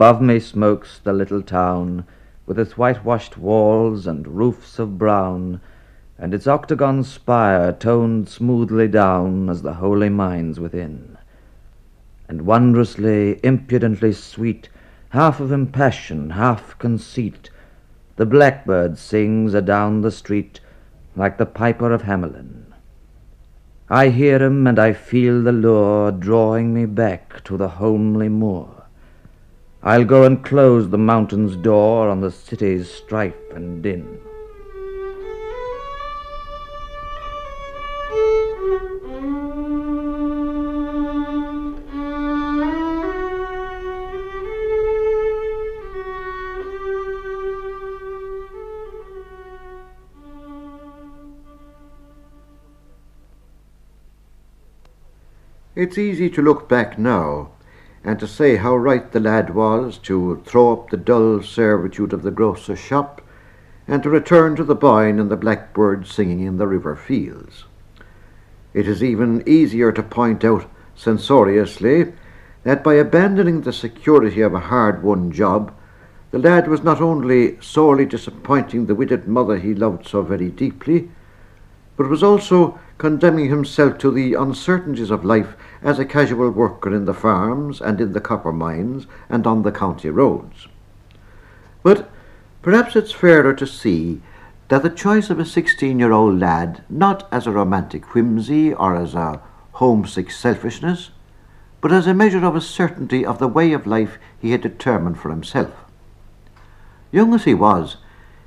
Above 0.01 0.20
me 0.20 0.39
smokes 0.39 0.98
the 0.98 1.13
little 1.13 1.43
town 1.43 2.03
with 2.48 2.58
its 2.58 2.75
whitewashed 2.75 3.38
walls 3.38 4.08
and 4.08 4.27
roofs 4.27 4.79
of 4.79 4.98
brown, 4.98 5.62
and 6.17 6.34
its 6.34 6.48
octagon 6.48 7.03
spire 7.03 7.72
toned 7.72 8.27
smoothly 8.27 8.88
down 8.88 9.48
as 9.48 9.62
the 9.62 9.74
holy 9.74 10.10
minds 10.10 10.60
within. 10.60 11.20
And 12.27 12.48
wondrously, 12.48 13.39
impudently 13.43 14.12
sweet, 14.12 14.70
half 15.10 15.39
of 15.39 15.51
impassion, 15.51 16.31
half 16.31 16.75
conceit, 16.79 17.51
the 18.15 18.25
blackbird 18.25 18.98
sings 18.98 19.53
adown 19.53 20.01
the 20.01 20.10
street 20.10 20.60
like 21.15 21.38
the 21.38 21.46
piper 21.46 21.91
of 21.91 22.01
Hamelin. 22.01 22.74
I 23.88 24.10
hear 24.10 24.41
him 24.41 24.65
and 24.65 24.79
I 24.79 24.93
feel 24.93 25.43
the 25.43 25.51
lure 25.51 26.12
drawing 26.12 26.74
me 26.74 26.88
back 26.88 27.43
to 27.43 27.55
the 27.55 27.67
homely 27.67 28.29
moor. 28.29 28.80
I'll 29.83 30.05
go 30.05 30.25
and 30.25 30.45
close 30.45 30.89
the 30.89 31.00
mountain's 31.00 31.55
door 31.55 32.07
on 32.07 32.21
the 32.21 32.31
city's 32.31 32.88
strife 32.88 33.33
and 33.55 33.81
din. 33.81 34.19
It's 55.73 55.97
easy 55.97 56.29
to 56.29 56.41
look 56.43 56.69
back 56.69 57.00
now 57.00 57.50
and 58.03 58.20
to 58.20 58.27
say 58.27 58.55
how 58.55 58.75
right 58.75 59.12
the 59.12 59.20
lad 59.20 59.53
was 59.53 59.98
to 60.00 60.41
throw 60.46 60.74
up 60.74 60.89
the 60.89 60.98
dull 60.98 61.41
servitude 61.41 62.13
of 62.13 62.24
the 62.24 62.31
grocer's 62.31 62.79
shop 62.79 63.22
and 63.88 64.01
to 64.03 64.10
return 64.10 64.55
to 64.55 64.63
the 64.63 64.75
Boyne 64.75 65.20
and 65.20 65.29
the 65.29 65.38
blackbird 65.38 66.08
singing 66.08 66.41
in 66.41 66.58
the 66.58 66.67
river 66.67 66.96
fields. 66.96 67.65
It 68.74 68.88
is 68.88 69.03
even 69.03 69.43
easier 69.48 69.91
to 69.91 70.01
point 70.01 70.43
out 70.46 70.70
censoriously 70.96 72.13
that 72.63 72.84
by 72.84 72.93
abandoning 72.93 73.62
the 73.62 73.74
security 73.74 74.41
of 74.41 74.53
a 74.53 74.60
hard 74.60 75.03
won 75.03 75.31
job, 75.31 75.74
the 76.31 76.39
lad 76.39 76.67
was 76.67 76.84
not 76.84 77.01
only 77.01 77.60
sorely 77.60 78.05
disappointing 78.05 78.86
the 78.86 78.96
widowed 78.96 79.27
mother 79.27 79.58
he 79.58 79.74
loved 79.74 80.08
so 80.08 80.22
very 80.22 80.50
deeply, 80.50 81.10
but 81.98 82.08
was 82.08 82.24
also 82.24 82.79
condemning 83.01 83.50
himself 83.50 83.98
to 83.98 84.12
the 84.12 84.36
uncertainties 84.36 85.10
of 85.10 85.25
life 85.25 85.55
as 85.81 85.98
a 85.98 86.05
casual 86.05 86.51
worker 86.51 86.93
in 86.93 87.05
the 87.05 87.15
farms 87.15 87.81
and 87.81 88.00
in 88.00 88.13
the 88.13 88.22
copper 88.22 88.53
mines 88.53 89.08
and 89.27 89.48
on 89.48 89.63
the 89.63 89.72
county 89.72 90.08
roads. 90.08 90.67
But 91.81 92.12
perhaps 92.62 92.96
it's 92.96 93.12
fairer 93.12 93.55
to 93.55 93.65
see 93.65 94.22
that 94.67 94.84
the 94.84 94.89
choice 94.91 95.31
of 95.31 95.39
a 95.39 95.46
16 95.46 95.98
year 95.98 96.12
old 96.12 96.38
lad, 96.38 96.84
not 96.91 97.27
as 97.31 97.48
a 97.48 97.51
romantic 97.51 98.13
whimsy 98.13 98.72
or 98.72 98.96
as 98.96 99.15
a 99.15 99.41
homesick 99.72 100.29
selfishness, 100.29 101.10
but 101.81 101.91
as 101.91 102.05
a 102.05 102.13
measure 102.13 102.46
of 102.46 102.55
a 102.55 102.62
certainty 102.62 103.25
of 103.25 103.39
the 103.39 103.48
way 103.48 103.74
of 103.74 103.88
life 103.88 104.20
he 104.39 104.51
had 104.51 104.62
determined 104.62 105.17
for 105.17 105.31
himself. 105.31 105.74
Young 107.12 107.34
as 107.34 107.46
he 107.46 107.55
was, 107.55 107.98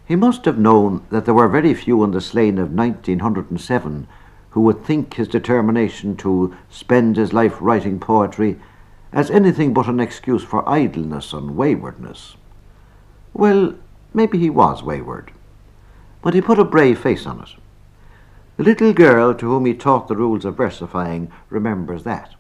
he 0.05 0.15
must 0.15 0.45
have 0.45 0.59
known 0.59 1.05
that 1.11 1.25
there 1.25 1.35
were 1.35 1.49
very 1.49 1.75
few 1.75 2.05
in 2.05 2.13
the 2.13 2.21
Slane 2.21 2.59
of 2.59 2.71
1907 2.71 4.07
who 4.55 4.61
would 4.61 4.85
think 4.85 5.15
his 5.15 5.27
determination 5.27 6.15
to 6.15 6.57
spend 6.71 7.17
his 7.17 7.33
life 7.33 7.57
writing 7.61 7.99
poetry 7.99 8.57
as 9.13 9.29
anything 9.29 9.75
but 9.75 9.89
an 9.89 9.99
excuse 9.99 10.45
for 10.45 10.69
idleness 10.69 11.33
and 11.33 11.57
waywardness. 11.57 12.37
Well, 13.33 13.75
maybe 14.13 14.39
he 14.39 14.51
was 14.51 14.81
wayward, 14.81 15.33
but 16.23 16.35
he 16.35 16.41
put 16.41 16.61
a 16.61 16.65
brave 16.65 17.01
face 17.01 17.27
on 17.27 17.41
it. 17.41 17.49
The 18.57 18.63
little 18.63 18.93
girl 18.93 19.35
to 19.35 19.47
whom 19.47 19.67
he 19.67 19.75
taught 19.75 20.07
the 20.07 20.15
rules 20.15 20.45
of 20.45 20.57
versifying 20.57 21.33
remembers 21.51 22.05
that. 22.05 22.37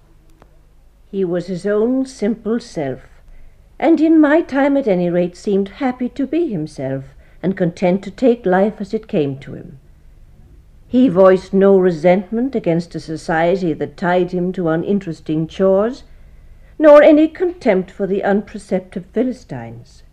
He 1.10 1.24
was 1.24 1.48
his 1.48 1.66
own 1.66 2.06
simple 2.06 2.60
self, 2.60 3.00
and 3.76 4.00
in 4.00 4.20
my 4.20 4.40
time 4.40 4.76
at 4.76 4.86
any 4.86 5.10
rate 5.10 5.36
seemed 5.36 5.68
happy 5.68 6.08
to 6.10 6.28
be 6.28 6.46
himself 6.46 7.06
and 7.42 7.56
content 7.56 8.04
to 8.04 8.12
take 8.12 8.46
life 8.46 8.80
as 8.80 8.94
it 8.94 9.08
came 9.08 9.36
to 9.40 9.54
him. 9.54 9.80
He 10.94 11.08
voiced 11.08 11.52
no 11.52 11.76
resentment 11.76 12.54
against 12.54 12.94
a 12.94 13.00
society 13.00 13.72
that 13.72 13.96
tied 13.96 14.30
him 14.30 14.52
to 14.52 14.68
uninteresting 14.68 15.48
chores, 15.48 16.04
nor 16.78 17.02
any 17.02 17.26
contempt 17.26 17.90
for 17.90 18.06
the 18.06 18.20
unpreceptive 18.20 19.04
Philistines. 19.06 20.04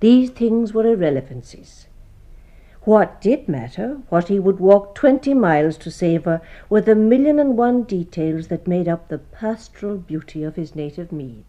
These 0.00 0.28
things 0.28 0.74
were 0.74 0.86
irrelevancies. 0.86 1.86
What 2.82 3.22
did 3.22 3.48
matter, 3.48 4.02
what 4.10 4.28
he 4.28 4.38
would 4.38 4.60
walk 4.60 4.94
twenty 4.94 5.32
miles 5.32 5.78
to 5.78 5.90
save 5.90 6.24
her, 6.24 6.42
were 6.68 6.82
the 6.82 6.94
million 6.94 7.38
and 7.38 7.56
one 7.56 7.84
details 7.84 8.48
that 8.48 8.68
made 8.68 8.86
up 8.86 9.08
the 9.08 9.16
pastoral 9.16 9.96
beauty 9.96 10.44
of 10.44 10.56
his 10.56 10.76
native 10.76 11.10
mead. 11.10 11.42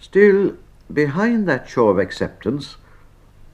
Still, 0.00 0.56
behind 0.90 1.46
that 1.46 1.68
show 1.68 1.90
of 1.90 1.98
acceptance, 1.98 2.78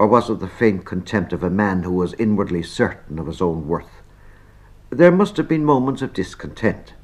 or 0.00 0.06
was 0.06 0.30
it 0.30 0.40
the 0.40 0.48
faint 0.48 0.86
contempt 0.86 1.30
of 1.30 1.42
a 1.42 1.50
man 1.50 1.82
who 1.82 1.92
was 1.92 2.14
inwardly 2.14 2.62
certain 2.62 3.18
of 3.18 3.26
his 3.26 3.42
own 3.42 3.68
worth, 3.68 4.00
there 4.88 5.12
must 5.12 5.36
have 5.36 5.46
been 5.46 5.62
moments 5.62 6.00
of 6.00 6.14
discontent. 6.14 6.94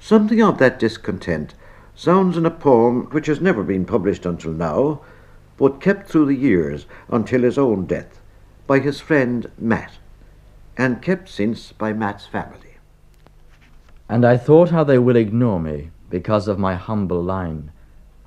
Something 0.00 0.42
of 0.42 0.58
that 0.58 0.80
discontent 0.80 1.54
sounds 1.94 2.36
in 2.36 2.44
a 2.44 2.50
poem 2.50 3.04
which 3.12 3.28
has 3.28 3.40
never 3.40 3.62
been 3.62 3.84
published 3.84 4.26
until 4.26 4.50
now, 4.50 5.00
but 5.56 5.80
kept 5.80 6.08
through 6.10 6.26
the 6.26 6.34
years 6.34 6.86
until 7.08 7.42
his 7.42 7.56
own 7.56 7.86
death 7.86 8.20
by 8.66 8.80
his 8.80 8.98
friend 8.98 9.48
Matt, 9.56 9.92
and 10.76 11.00
kept 11.00 11.28
since 11.28 11.70
by 11.70 11.92
Matt's 11.92 12.26
family. 12.26 12.78
And 14.08 14.24
I 14.24 14.38
thought 14.38 14.70
how 14.70 14.82
they 14.82 14.98
will 14.98 15.14
ignore 15.14 15.60
me 15.60 15.90
because 16.10 16.48
of 16.48 16.58
my 16.58 16.74
humble 16.74 17.22
line, 17.22 17.70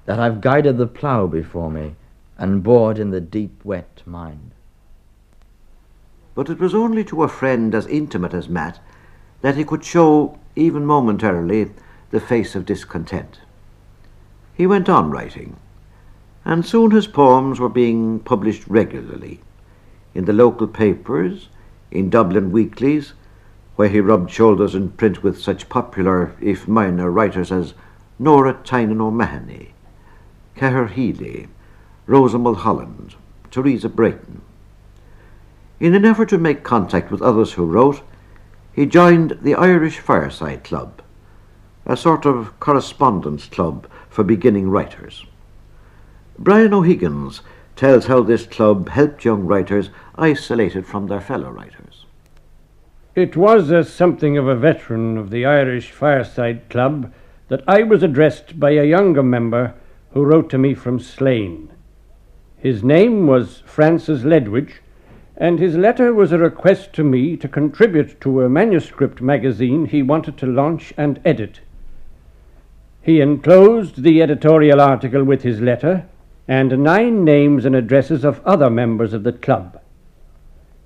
that 0.06 0.18
I've 0.18 0.40
guided 0.40 0.78
the 0.78 0.88
plough 0.88 1.28
before 1.28 1.70
me 1.70 1.98
and 2.40 2.64
bored 2.64 2.98
in 2.98 3.12
the 3.12 3.22
deep 3.22 3.64
wet 3.64 4.02
mind. 4.08 4.52
But 6.34 6.50
it 6.50 6.60
was 6.60 6.74
only 6.74 7.04
to 7.04 7.22
a 7.22 7.28
friend 7.28 7.76
as 7.76 7.86
intimate 7.86 8.34
as 8.34 8.50
Matt 8.50 8.80
that 9.42 9.58
he 9.58 9.64
could 9.64 9.86
show, 9.86 10.40
even 10.56 10.86
momentarily, 10.86 11.70
the 12.10 12.20
face 12.20 12.56
of 12.56 12.66
discontent. 12.66 13.42
He 14.56 14.66
went 14.66 14.90
on 14.90 15.12
writing 15.12 15.58
and 16.46 16.66
soon 16.66 16.92
his 16.92 17.06
poems 17.06 17.60
were 17.60 17.70
being 17.70 18.20
published 18.20 18.66
regularly 18.68 19.40
in 20.16 20.26
the 20.26 20.34
local 20.34 20.68
papers, 20.68 21.50
in 21.92 22.10
Dublin 22.10 22.52
weeklies, 22.52 23.14
where 23.76 23.90
he 23.90 24.00
rubbed 24.00 24.32
shoulders 24.32 24.74
in 24.74 24.90
print 24.90 25.22
with 25.22 25.40
such 25.40 25.70
popular, 25.70 26.36
if 26.42 26.68
minor, 26.68 27.12
writers 27.12 27.52
as 27.52 27.74
Nora 28.18 28.54
Tynan 28.64 29.00
O'Mahony, 29.00 29.74
Cahir 30.56 30.88
Healy, 30.88 31.48
Rosa 32.10 32.40
Mulholland, 32.40 33.14
Teresa 33.52 33.88
Brayton. 33.88 34.42
In 35.80 35.94
an 35.94 36.06
effort 36.06 36.30
to 36.30 36.40
make 36.40 36.64
contact 36.64 37.12
with 37.12 37.22
others 37.22 37.54
who 37.54 37.66
wrote, 37.68 38.02
he 38.74 38.88
joined 38.88 39.38
the 39.44 39.54
Irish 39.54 40.00
Fireside 40.00 40.64
Club, 40.64 41.04
a 41.86 41.96
sort 41.96 42.26
of 42.26 42.60
correspondence 42.60 43.46
club 43.46 43.88
for 44.10 44.24
beginning 44.24 44.72
writers. 44.72 45.28
Brian 46.40 46.74
O'Higgins 46.74 47.44
tells 47.76 48.08
how 48.08 48.24
this 48.24 48.48
club 48.48 48.90
helped 48.90 49.24
young 49.24 49.46
writers 49.46 49.92
isolated 50.16 50.88
from 50.88 51.06
their 51.06 51.22
fellow 51.22 51.52
writers. 51.52 52.08
It 53.14 53.38
was 53.38 53.72
as 53.72 53.94
something 53.94 54.36
of 54.36 54.48
a 54.48 54.56
veteran 54.56 55.16
of 55.16 55.30
the 55.30 55.46
Irish 55.46 55.92
Fireside 55.92 56.70
Club 56.72 57.14
that 57.50 57.64
I 57.68 57.84
was 57.84 58.02
addressed 58.02 58.60
by 58.60 58.72
a 58.72 58.84
younger 58.84 59.22
member 59.22 59.76
who 60.14 60.26
wrote 60.26 60.50
to 60.50 60.58
me 60.58 60.74
from 60.74 61.00
Slane. 61.00 61.70
His 62.62 62.84
name 62.84 63.26
was 63.26 63.64
Francis 63.66 64.24
Ledwidge, 64.24 64.82
and 65.38 65.60
his 65.60 65.78
letter 65.78 66.14
was 66.14 66.34
a 66.34 66.38
request 66.38 66.92
to 66.94 67.04
me 67.06 67.38
to 67.38 67.48
contribute 67.48 68.20
to 68.20 68.42
a 68.42 68.50
manuscript 68.50 69.22
magazine 69.22 69.86
he 69.86 70.04
wanted 70.04 70.38
to 70.38 70.46
launch 70.46 70.94
and 70.98 71.22
edit. 71.24 71.62
He 73.02 73.22
enclosed 73.22 74.04
the 74.04 74.22
editorial 74.22 74.82
article 74.82 75.24
with 75.24 75.44
his 75.44 75.62
letter, 75.62 76.06
and 76.50 76.84
nine 76.84 77.24
names 77.24 77.64
and 77.64 77.76
addresses 77.76 78.26
of 78.26 78.46
other 78.46 78.70
members 78.70 79.14
of 79.14 79.24
the 79.24 79.32
club. 79.32 79.80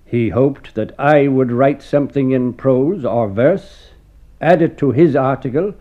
He 0.06 0.30
hoped 0.30 0.76
that 0.76 0.94
I 1.00 1.28
would 1.28 1.52
write 1.52 1.82
something 1.82 2.30
in 2.30 2.54
prose 2.54 3.04
or 3.04 3.28
verse, 3.28 3.94
add 4.40 4.62
it 4.62 4.78
to 4.78 4.92
his 4.92 5.16
article, 5.16 5.74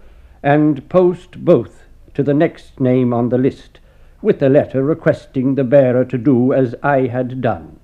and 0.43 0.89
post 0.89 1.45
both 1.45 1.83
to 2.15 2.23
the 2.23 2.33
next 2.33 2.81
name 2.81 3.13
on 3.13 3.29
the 3.29 3.37
list, 3.37 3.79
with 4.23 4.43
a 4.43 4.49
letter 4.49 4.83
requesting 4.85 5.55
the 5.55 5.65
bearer 5.65 6.05
to 6.05 6.17
do 6.17 6.53
as 6.53 6.75
I 6.83 7.09
had 7.09 7.41
done. 7.41 7.79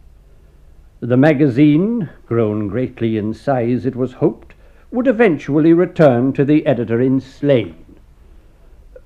The 1.01 1.16
magazine, 1.16 2.09
grown 2.27 2.68
greatly 2.68 3.18
in 3.18 3.35
size, 3.35 3.85
it 3.85 3.94
was 3.94 4.14
hoped, 4.14 4.55
would 4.90 5.07
eventually 5.07 5.72
return 5.72 6.33
to 6.33 6.44
the 6.44 6.64
editor 6.64 7.01
in 7.01 7.20
Slane. 7.20 7.85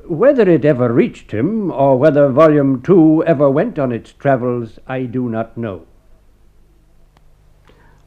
Whether 0.07 0.49
it 0.49 0.64
ever 0.64 0.92
reached 0.92 1.33
him, 1.33 1.71
or 1.71 1.99
whether 1.99 2.29
Volume 2.29 2.83
Two 2.83 3.25
ever 3.25 3.51
went 3.51 3.79
on 3.79 3.92
its 3.92 4.12
travels, 4.12 4.79
I 4.87 5.05
do 5.05 5.29
not 5.29 5.57
know. 5.57 5.87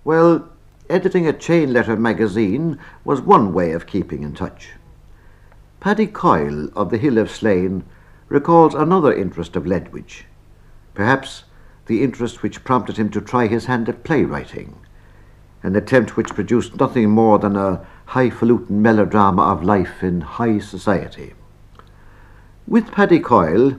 Well, 0.04 0.50
editing 0.90 1.28
a 1.28 1.34
chain 1.34 1.74
letter 1.74 1.96
magazine 1.96 2.78
was 3.04 3.22
one 3.22 3.54
way 3.54 3.72
of 3.72 3.88
keeping 3.88 4.24
in 4.24 4.34
touch. 4.34 4.70
Paddy 5.80 6.08
Coyle 6.08 6.70
of 6.76 6.90
the 6.90 6.98
Hill 6.98 7.18
of 7.18 7.32
Slane 7.32 7.84
recalls 8.28 8.74
another 8.74 9.14
interest 9.14 9.56
of 9.56 9.66
Ledwidge, 9.66 10.24
perhaps 10.94 11.44
the 11.86 12.04
interest 12.04 12.42
which 12.42 12.64
prompted 12.64 12.98
him 12.98 13.10
to 13.10 13.22
try 13.22 13.48
his 13.48 13.66
hand 13.66 13.88
at 13.88 14.04
playwriting, 14.04 14.76
an 15.62 15.76
attempt 15.76 16.18
which 16.18 16.34
produced 16.34 16.80
nothing 16.80 17.10
more 17.10 17.40
than 17.40 17.56
a 17.56 17.86
highfalutin 18.08 18.82
melodrama 18.82 19.42
of 19.44 19.64
life 19.64 20.02
in 20.02 20.22
high 20.22 20.60
society. 20.60 21.34
With 22.68 22.92
Paddy 22.92 23.20
Coyle, 23.20 23.78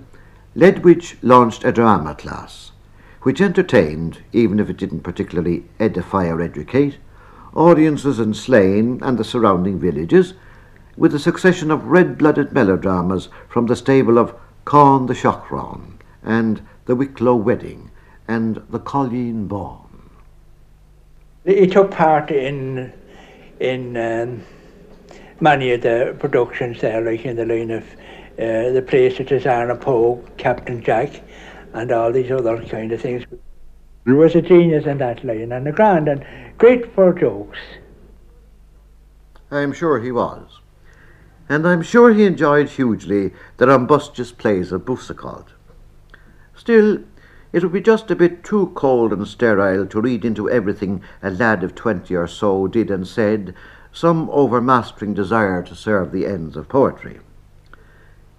Ledwidge 0.55 1.17
launched 1.23 1.65
a 1.65 1.73
drama 1.73 2.15
class, 2.15 2.73
which 3.23 3.41
entertained, 3.41 4.23
even 4.33 4.61
if 4.61 4.71
it 4.71 4.77
didn't 4.77 5.01
particularly 5.01 5.65
edify 5.81 6.29
or 6.29 6.41
educate, 6.41 6.99
audiences 7.55 8.21
in 8.21 8.33
Slane 8.33 9.01
and 9.03 9.19
the 9.19 9.25
surrounding 9.25 9.79
villages, 9.81 10.35
with 10.97 11.15
a 11.15 11.19
succession 11.19 11.71
of 11.71 11.85
red-blooded 11.85 12.53
melodramas 12.53 13.29
from 13.49 13.67
the 13.67 13.77
stable 13.77 14.19
of 14.19 14.35
Con 14.65 15.07
the 15.07 15.15
Shaughraun 15.15 15.99
and 16.23 16.61
The 16.87 16.97
Wicklow 16.97 17.37
Wedding 17.37 17.91
and 18.27 18.63
The 18.71 18.79
Colleen 18.79 19.47
Bawn. 19.47 20.11
He 21.45 21.67
took 21.67 21.91
part 21.91 22.31
in 22.31 22.93
in 23.61 23.97
um, 23.97 24.43
many 25.41 25.73
of 25.73 25.83
the 25.83 26.17
productions 26.19 26.81
there, 26.81 27.01
like 27.01 27.25
in 27.25 27.37
the 27.37 27.47
line 27.47 27.71
of 27.71 27.85
uh, 28.39 28.71
the 28.73 28.85
place 28.87 29.17
such 29.17 29.33
as 29.33 29.45
Arrah-na-Pogue, 29.45 30.37
Captain 30.37 30.83
Jack, 30.83 31.23
and 31.73 31.91
all 31.93 32.13
these 32.13 32.31
other 32.31 32.63
kind 32.65 32.93
of 32.93 33.01
things. 33.01 33.25
He 34.05 34.13
was 34.13 34.35
a 34.35 34.43
genius 34.43 34.87
in 34.87 34.99
that 34.99 35.25
line 35.25 35.53
and 35.53 35.67
a 35.67 35.73
grand 35.73 36.09
and 36.09 36.25
great 36.59 36.93
for 36.95 37.13
jokes. 37.13 37.59
I'm 39.51 39.73
sure 39.73 40.01
he 40.01 40.13
was. 40.13 40.61
And 41.49 41.67
I'm 41.67 41.83
sure 41.83 42.13
he 42.13 42.25
enjoyed 42.25 42.71
hugely 42.71 43.33
the 43.57 43.67
rumbustious 43.67 44.33
plays 44.33 44.73
of 44.73 44.85
Boucicault. 44.85 45.47
Still, 46.55 47.01
it 47.53 47.63
would 47.63 47.73
be 47.73 47.81
just 47.81 48.11
a 48.11 48.17
bit 48.17 48.43
too 48.43 48.73
cold 48.75 49.13
and 49.13 49.27
sterile 49.27 49.87
to 49.87 50.01
read 50.01 50.25
into 50.25 50.51
everything 50.51 51.03
a 51.23 51.31
lad 51.31 51.63
of 51.63 51.75
twenty 51.75 52.15
or 52.15 52.27
so 52.27 52.67
did 52.67 52.91
and 52.91 53.07
said 53.07 53.55
some 53.93 54.29
overmastering 54.31 55.15
desire 55.15 55.63
to 55.63 55.75
serve 55.75 56.13
the 56.13 56.27
ends 56.27 56.57
of 56.57 56.69
poetry. 56.69 57.21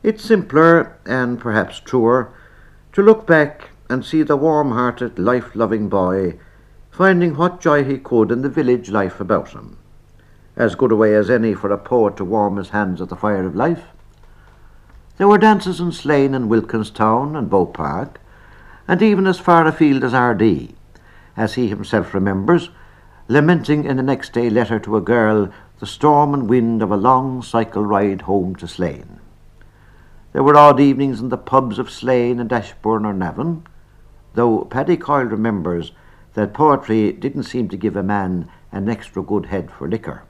It's 0.04 0.24
simpler, 0.24 0.98
and 1.06 1.40
perhaps 1.40 1.80
truer, 1.80 2.32
to 2.94 3.02
look 3.02 3.26
back 3.26 3.70
and 3.90 4.06
see 4.06 4.24
the 4.24 4.38
warm 4.38 4.72
hearted, 4.72 5.18
life 5.18 5.56
loving 5.56 5.90
boy 5.90 6.38
finding 6.92 7.36
what 7.36 7.62
joy 7.62 7.84
he 7.84 7.98
could 7.98 8.32
in 8.32 8.42
the 8.42 8.50
village 8.50 8.90
life 8.90 9.20
about 9.20 9.50
him. 9.50 9.78
As 10.58 10.74
good 10.74 10.92
a 10.92 10.96
way 10.96 11.14
as 11.14 11.30
any 11.30 11.54
for 11.54 11.72
a 11.72 11.78
poet 11.78 12.18
to 12.18 12.26
warm 12.26 12.58
his 12.58 12.70
hands 12.70 13.00
at 13.00 13.10
the 13.10 13.16
fire 13.16 13.46
of 13.46 13.56
life. 13.56 13.84
There 15.18 15.28
were 15.28 15.38
dances 15.38 15.80
in 15.80 15.92
Slane 15.92 16.34
and 16.34 16.50
Wilkinstown 16.50 17.36
and 17.36 17.48
Beaupark, 17.48 18.16
and 18.88 19.00
even 19.04 19.28
as 19.28 19.38
far 19.38 19.68
afield 19.68 20.04
as 20.04 20.16
Ardee, 20.16 20.74
as 21.36 21.54
he 21.54 21.68
himself 21.68 22.12
remembers, 22.12 22.72
lamenting 23.28 23.86
in 23.86 23.98
the 23.98 24.04
next 24.04 24.34
day 24.34 24.50
letter 24.50 24.80
to 24.80 24.98
a 24.98 25.02
girl 25.02 25.52
the 25.80 25.86
storm 25.86 26.34
and 26.34 26.50
wind 26.50 26.82
of 26.82 26.90
a 26.90 26.98
long 26.98 27.44
cycle 27.44 27.86
ride 27.86 28.22
home 28.22 28.56
to 28.56 28.68
Slane. 28.68 29.20
There 30.34 30.42
were 30.42 30.58
odd 30.58 30.80
evenings 30.80 31.20
in 31.20 31.30
the 31.30 31.38
pubs 31.38 31.78
of 31.78 31.92
Slane 31.92 32.40
and 32.40 32.52
Ashbourne 32.52 33.06
or 33.06 33.14
Navan, 33.14 33.64
though 34.34 34.66
Paddy 34.66 34.98
Coyle 34.98 35.26
remembers 35.26 35.92
that 36.34 36.56
poetry 36.56 37.12
didn't 37.12 37.44
seem 37.44 37.70
to 37.70 37.78
give 37.78 37.96
a 37.96 38.02
man 38.02 38.50
an 38.72 38.90
extra 38.90 39.22
good 39.22 39.48
head 39.48 39.70
for 39.70 39.88
liquor. 39.88 40.24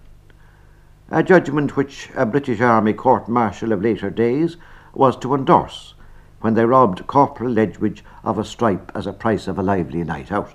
A 1.09 1.23
judgment 1.23 1.77
which 1.77 2.09
a 2.15 2.25
British 2.25 2.59
Army 2.59 2.91
court 2.91 3.29
martial 3.29 3.71
of 3.71 3.81
later 3.81 4.09
days 4.09 4.57
was 4.93 5.15
to 5.17 5.33
endorse 5.33 5.93
when 6.41 6.53
they 6.53 6.65
robbed 6.65 7.07
Corporal 7.07 7.49
Ledwidge 7.49 8.01
of 8.25 8.37
a 8.37 8.43
stripe 8.43 8.91
as 8.93 9.07
a 9.07 9.13
price 9.13 9.47
of 9.47 9.57
a 9.57 9.63
lively 9.63 10.03
night 10.03 10.33
out. 10.33 10.53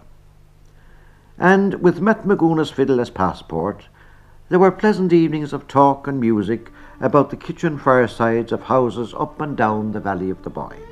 And 1.38 1.80
with 1.80 2.02
Matt 2.02 2.24
McGoona's 2.24 2.70
fiddle 2.70 3.00
as 3.00 3.08
passport, 3.08 3.88
there 4.50 4.58
were 4.58 4.70
pleasant 4.70 5.10
evenings 5.10 5.54
of 5.54 5.66
talk 5.66 6.06
and 6.06 6.20
music 6.20 6.70
about 7.00 7.30
the 7.30 7.36
kitchen 7.36 7.78
firesides 7.78 8.52
of 8.52 8.64
houses 8.64 9.14
up 9.14 9.40
and 9.40 9.56
down 9.56 9.92
the 9.92 10.00
valley 10.00 10.28
of 10.28 10.42
the 10.42 10.50
Boyne. 10.50 10.91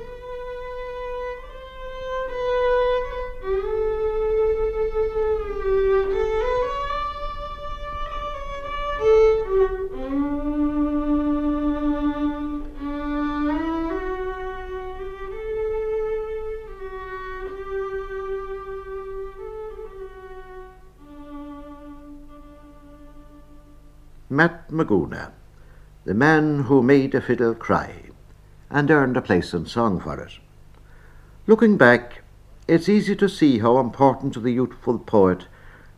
Matt 24.91 24.99
McGoona, 24.99 25.31
the 26.03 26.13
man 26.13 26.63
who 26.63 26.83
made 26.83 27.15
a 27.15 27.21
fiddle 27.21 27.55
cry, 27.55 28.09
and 28.69 28.91
earned 28.91 29.15
a 29.15 29.21
place 29.21 29.53
in 29.53 29.65
song 29.65 30.01
for 30.01 30.19
it. 30.19 30.33
Looking 31.47 31.77
back, 31.77 32.23
it's 32.67 32.89
easy 32.89 33.15
to 33.15 33.29
see 33.29 33.59
how 33.59 33.79
important 33.79 34.33
to 34.33 34.41
the 34.41 34.51
youthful 34.51 34.99
poet 34.99 35.47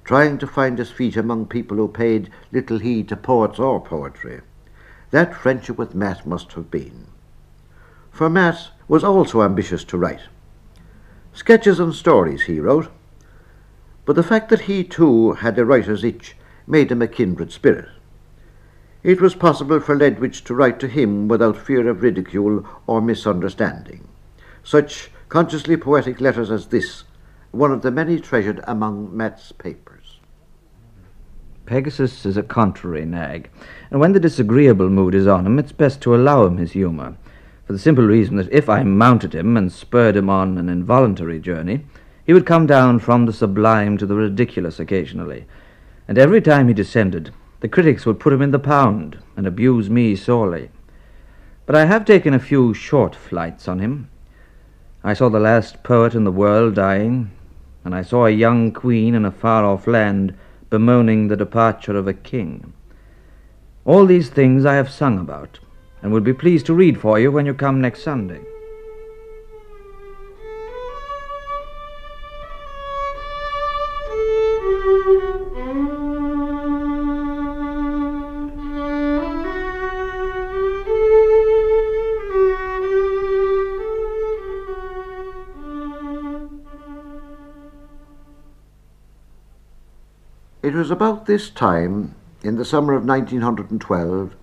trying 0.03 0.37
to 0.37 0.45
find 0.45 0.77
his 0.77 0.91
feet 0.91 1.17
among 1.17 1.47
people 1.47 1.77
who 1.77 1.87
paid 1.87 2.29
little 2.51 2.77
heed 2.77 3.09
to 3.09 3.15
poets 3.15 3.57
or 3.57 3.81
poetry. 3.81 4.41
That 5.09 5.33
friendship 5.33 5.77
with 5.77 5.95
Matt 5.95 6.27
must 6.27 6.53
have 6.53 6.69
been. 6.69 7.07
For 8.11 8.29
Matt 8.29 8.69
was 8.87 9.03
also 9.03 9.41
ambitious 9.41 9.83
to 9.85 9.97
write. 9.97 10.27
Sketches 11.33 11.79
and 11.79 11.95
stories 11.95 12.43
he 12.43 12.59
wrote, 12.59 12.89
but 14.05 14.15
the 14.15 14.21
fact 14.21 14.49
that 14.49 14.61
he 14.61 14.83
too 14.83 15.33
had 15.33 15.57
a 15.57 15.65
writer's 15.65 16.03
itch 16.03 16.35
made 16.67 16.91
him 16.91 17.01
a 17.01 17.07
kindred 17.07 17.51
spirit. 17.51 17.89
It 19.03 19.19
was 19.19 19.35
possible 19.35 19.81
for 19.81 19.97
Ledwidge 19.97 20.45
to 20.45 20.55
write 20.55 20.79
to 20.79 20.87
him 20.87 21.27
without 21.27 21.57
fear 21.57 21.89
of 21.89 22.01
ridicule 22.01 22.65
or 22.87 23.01
misunderstanding. 23.01 24.07
Such 24.63 25.11
consciously 25.27 25.75
poetic 25.75 26.21
letters 26.21 26.49
as 26.49 26.67
this, 26.67 27.03
one 27.51 27.71
of 27.71 27.81
the 27.81 27.91
many 27.91 28.17
treasured 28.17 28.61
among 28.63 29.15
Matt's 29.15 29.51
papers. 29.51 30.19
Pegasus 31.65 32.25
is 32.25 32.37
a 32.37 32.43
contrary 32.43 33.05
nag, 33.05 33.49
and 33.91 33.99
when 33.99 34.13
the 34.13 34.19
disagreeable 34.21 34.89
mood 34.89 35.13
is 35.13 35.27
on 35.27 35.45
him, 35.45 35.59
it's 35.59 35.73
best 35.73 36.01
to 36.01 36.15
allow 36.15 36.45
him 36.45 36.57
his 36.57 36.71
humour, 36.71 37.15
for 37.65 37.73
the 37.73 37.79
simple 37.79 38.05
reason 38.05 38.37
that 38.37 38.51
if 38.51 38.69
I 38.69 38.83
mounted 38.83 39.35
him 39.35 39.57
and 39.57 39.71
spurred 39.71 40.15
him 40.15 40.29
on 40.29 40.57
an 40.57 40.69
involuntary 40.69 41.39
journey, 41.39 41.85
he 42.25 42.33
would 42.33 42.45
come 42.45 42.67
down 42.67 42.99
from 42.99 43.25
the 43.25 43.33
sublime 43.33 43.97
to 43.97 44.05
the 44.05 44.15
ridiculous 44.15 44.79
occasionally, 44.79 45.45
and 46.07 46.17
every 46.17 46.41
time 46.41 46.69
he 46.69 46.73
descended, 46.73 47.31
the 47.63 47.69
critics 47.69 48.05
would 48.05 48.19
put 48.19 48.33
him 48.33 48.41
in 48.41 48.51
the 48.51 48.59
pound 48.59 49.17
and 49.37 49.47
abuse 49.47 49.89
me 49.89 50.17
sorely. 50.17 50.69
But 51.65 51.77
I 51.77 51.85
have 51.85 52.03
taken 52.03 52.33
a 52.33 52.39
few 52.39 52.73
short 52.73 53.15
flights 53.15 53.69
on 53.69 53.79
him. 53.79 54.09
I 55.01 55.13
saw 55.13 55.29
the 55.29 55.39
last 55.39 55.81
poet 55.81 56.13
in 56.13 56.25
the 56.25 56.31
world 56.31 56.75
dying, 56.75 57.31
and 57.85 57.95
I 57.95 58.01
saw 58.01 58.25
a 58.25 58.31
young 58.31 58.73
queen 58.73 59.15
in 59.15 59.23
a 59.23 59.31
far 59.31 59.63
off 59.63 59.87
land 59.87 60.35
bemoaning 60.69 61.29
the 61.29 61.37
departure 61.37 61.95
of 61.95 62.05
a 62.05 62.13
king. 62.13 62.73
All 63.85 64.05
these 64.05 64.27
things 64.27 64.65
I 64.65 64.75
have 64.75 64.89
sung 64.91 65.17
about, 65.17 65.59
and 66.01 66.11
will 66.11 66.19
be 66.19 66.33
pleased 66.33 66.65
to 66.65 66.73
read 66.73 66.99
for 66.99 67.17
you 67.17 67.31
when 67.31 67.45
you 67.45 67.53
come 67.53 67.79
next 67.79 68.03
Sunday. 68.03 68.41
About 90.93 91.25
this 91.25 91.49
time, 91.49 92.15
in 92.43 92.55
the 92.55 92.63
summer 92.63 92.93
of 92.93 93.03
1912, 93.03 94.33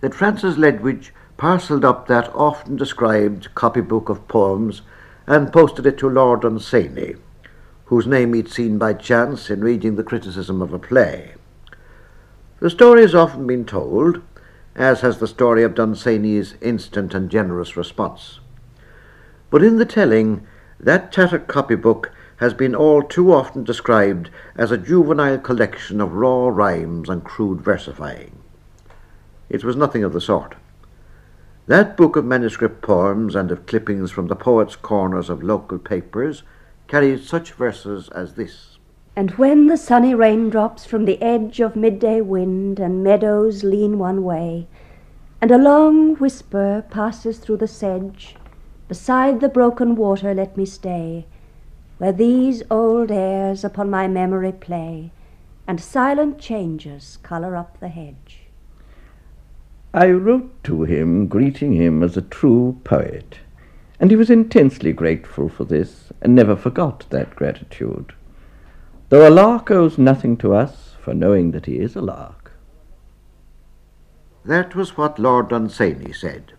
that 0.00 0.14
Francis 0.14 0.56
Ledwidge 0.56 1.10
parcelled 1.38 1.84
up 1.84 2.06
that 2.08 2.28
often 2.34 2.76
described 2.76 3.54
copybook 3.54 4.10
of 4.10 4.28
poems 4.28 4.82
and 5.26 5.52
posted 5.52 5.86
it 5.86 5.96
to 5.98 6.08
Lord 6.08 6.42
Dunsany, 6.42 7.14
whose 7.86 8.06
name 8.06 8.34
he'd 8.34 8.50
seen 8.50 8.76
by 8.76 8.92
chance 8.92 9.48
in 9.48 9.62
reading 9.62 9.96
the 9.96 10.04
criticism 10.04 10.60
of 10.60 10.74
a 10.74 10.78
play. 10.78 11.34
The 12.60 12.70
story 12.70 13.02
has 13.02 13.14
often 13.14 13.46
been 13.46 13.64
told, 13.64 14.20
as 14.74 15.00
has 15.00 15.18
the 15.18 15.26
story 15.26 15.62
of 15.62 15.74
Dunsany's 15.74 16.54
instant 16.60 17.14
and 17.14 17.30
generous 17.30 17.76
response. 17.76 18.40
But 19.50 19.62
in 19.62 19.76
the 19.76 19.86
telling, 19.86 20.46
that 20.80 21.12
tattered 21.12 21.46
copybook 21.46 22.10
has 22.38 22.54
been 22.54 22.74
all 22.74 23.02
too 23.02 23.32
often 23.32 23.64
described 23.64 24.30
as 24.56 24.70
a 24.70 24.78
juvenile 24.78 25.38
collection 25.38 26.00
of 26.00 26.12
raw 26.12 26.48
rhymes 26.48 27.08
and 27.08 27.24
crude 27.24 27.60
versifying. 27.60 28.38
It 29.48 29.62
was 29.64 29.76
nothing 29.76 30.04
of 30.04 30.12
the 30.12 30.20
sort. 30.20 30.54
That 31.66 31.96
book 31.96 32.16
of 32.16 32.24
manuscript 32.24 32.82
poems 32.82 33.34
and 33.34 33.50
of 33.50 33.66
clippings 33.66 34.10
from 34.10 34.26
the 34.26 34.36
poets' 34.36 34.76
corners 34.76 35.30
of 35.30 35.42
local 35.42 35.78
papers 35.78 36.42
carried 36.88 37.22
such 37.22 37.52
verses 37.52 38.08
as 38.10 38.34
this. 38.34 38.78
And 39.16 39.30
when 39.32 39.68
the 39.68 39.76
sunny 39.76 40.14
raindrops 40.14 40.84
from 40.84 41.04
the 41.04 41.22
edge 41.22 41.60
of 41.60 41.76
midday 41.76 42.20
wind 42.20 42.80
and 42.80 43.04
meadows 43.04 43.62
lean 43.62 43.98
one 43.98 44.24
way, 44.24 44.66
and 45.40 45.50
a 45.50 45.58
long 45.58 46.16
whisper 46.16 46.84
passes 46.90 47.38
through 47.38 47.58
the 47.58 47.68
sedge, 47.68 48.36
beside 48.88 49.40
the 49.40 49.48
broken 49.48 49.94
water 49.94 50.34
let 50.34 50.56
me 50.56 50.66
stay, 50.66 51.26
where 51.98 52.12
these 52.12 52.62
old 52.70 53.10
airs 53.10 53.64
upon 53.64 53.90
my 53.90 54.08
memory 54.08 54.52
play, 54.52 55.10
and 55.66 55.80
silent 55.80 56.38
changes 56.38 57.18
colour 57.22 57.56
up 57.56 57.78
the 57.80 57.88
hedge. 57.88 58.40
I 59.92 60.10
wrote 60.10 60.64
to 60.64 60.82
him, 60.82 61.28
greeting 61.28 61.72
him 61.74 62.02
as 62.02 62.16
a 62.16 62.22
true 62.22 62.80
poet, 62.84 63.38
and 64.00 64.10
he 64.10 64.16
was 64.16 64.28
intensely 64.28 64.92
grateful 64.92 65.48
for 65.48 65.64
this, 65.64 66.12
and 66.20 66.34
never 66.34 66.56
forgot 66.56 67.06
that 67.10 67.36
gratitude. 67.36 68.12
Though 69.08 69.28
a 69.28 69.30
lark 69.30 69.70
owes 69.70 69.96
nothing 69.96 70.36
to 70.38 70.54
us 70.54 70.96
for 71.00 71.14
knowing 71.14 71.52
that 71.52 71.66
he 71.66 71.78
is 71.78 71.94
a 71.94 72.00
lark. 72.00 72.52
That 74.44 74.74
was 74.74 74.96
what 74.96 75.18
Lord 75.18 75.48
Dunsany 75.48 76.12
said. 76.12 76.54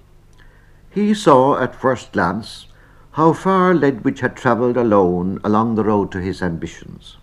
He 0.89 1.13
saw 1.13 1.61
at 1.61 1.75
first 1.75 2.13
glance 2.13 2.67
how 3.15 3.31
far 3.31 3.73
Ledwidge 3.73 4.19
had 4.19 4.35
travelled 4.35 4.75
alone 4.75 5.39
along 5.41 5.75
the 5.75 5.85
road 5.85 6.11
to 6.11 6.19
his 6.19 6.41
ambitions. 6.41 7.15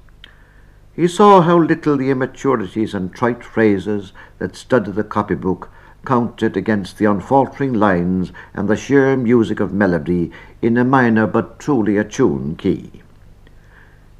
He 0.97 1.07
saw 1.07 1.43
how 1.43 1.59
little 1.59 1.99
the 1.99 2.09
immaturities 2.09 2.95
and 2.95 3.13
trite 3.13 3.45
phrases 3.45 4.15
that 4.39 4.57
studded 4.57 4.95
the 4.95 5.05
copybook 5.05 5.69
counted 6.07 6.57
against 6.57 6.97
the 6.97 7.05
unfaltering 7.05 7.75
lines 7.75 8.33
and 8.55 8.69
the 8.69 8.77
sheer 8.77 9.19
music 9.19 9.61
of 9.61 9.75
melody 9.75 10.33
in 10.63 10.79
a 10.79 10.85
minor 10.85 11.27
but 11.27 11.59
truly 11.59 11.99
attuned 11.99 12.57
key. 12.57 13.03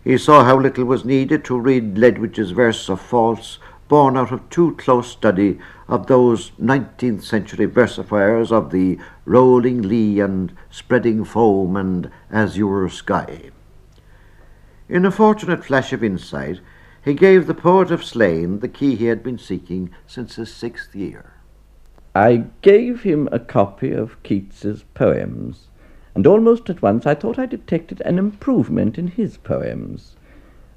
He 0.05 0.19
saw 0.19 0.45
how 0.45 0.61
little 0.61 0.85
was 0.85 1.07
needed 1.07 1.43
to 1.47 1.59
read 1.59 1.95
Ledwidge's 1.95 2.51
verse 2.51 2.91
of 2.91 3.01
false, 3.01 3.59
born 3.93 4.17
out 4.17 4.33
of 4.33 4.49
too 4.49 4.75
close 4.77 5.11
study 5.11 5.59
of 5.87 6.07
those 6.07 6.53
19th 6.53 7.23
century 7.23 7.67
versifiers 7.67 8.51
of 8.51 8.71
the 8.71 8.99
rolling 9.27 9.83
lee 9.83 10.19
and 10.19 10.51
spreading 10.71 11.23
foam 11.27 11.77
and 11.77 12.11
azure 12.31 12.89
sky. 12.89 13.51
In 14.89 15.05
a 15.05 15.11
fortunate 15.11 15.63
flash 15.63 15.93
of 15.93 16.03
insight, 16.03 16.61
he 17.05 17.13
gave 17.13 17.47
the 17.47 17.53
poet 17.53 17.91
of 17.91 18.03
Slane 18.03 18.61
the 18.61 18.69
key 18.69 18.95
he 18.97 19.05
had 19.05 19.23
been 19.23 19.37
seeking 19.37 19.91
since 20.07 20.37
his 20.37 20.51
sixth 20.51 20.97
year. 20.97 21.35
I 22.15 22.47
gave 22.63 23.03
him 23.03 23.29
a 23.31 23.39
copy 23.39 23.93
of 23.93 24.23
Keats's 24.23 24.87
poems, 24.95 25.69
and 26.15 26.27
almost 26.27 26.71
at 26.71 26.81
once 26.81 27.05
I 27.05 27.15
thought 27.15 27.39
I 27.39 27.45
detected 27.45 28.01
an 28.07 28.19
improvement 28.19 28.97
in 28.97 29.09
his 29.09 29.37
poems 29.37 30.17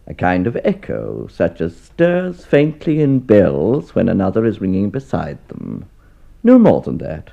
a 0.08 0.14
kind 0.14 0.46
of 0.46 0.58
echo, 0.64 1.28
such 1.28 1.62
as 1.62 1.76
stirs 1.76 2.46
faintly 2.46 3.02
in 3.02 3.20
bells 3.20 3.96
when 3.96 4.08
another 4.08 4.46
is 4.46 4.62
ringing 4.62 4.90
beside 4.90 5.38
them. 5.48 5.86
No 6.44 6.60
more 6.60 6.82
than 6.82 7.00
that, 7.00 7.32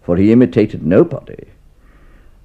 for 0.00 0.16
he 0.16 0.32
imitated 0.32 0.86
nobody. 0.86 1.48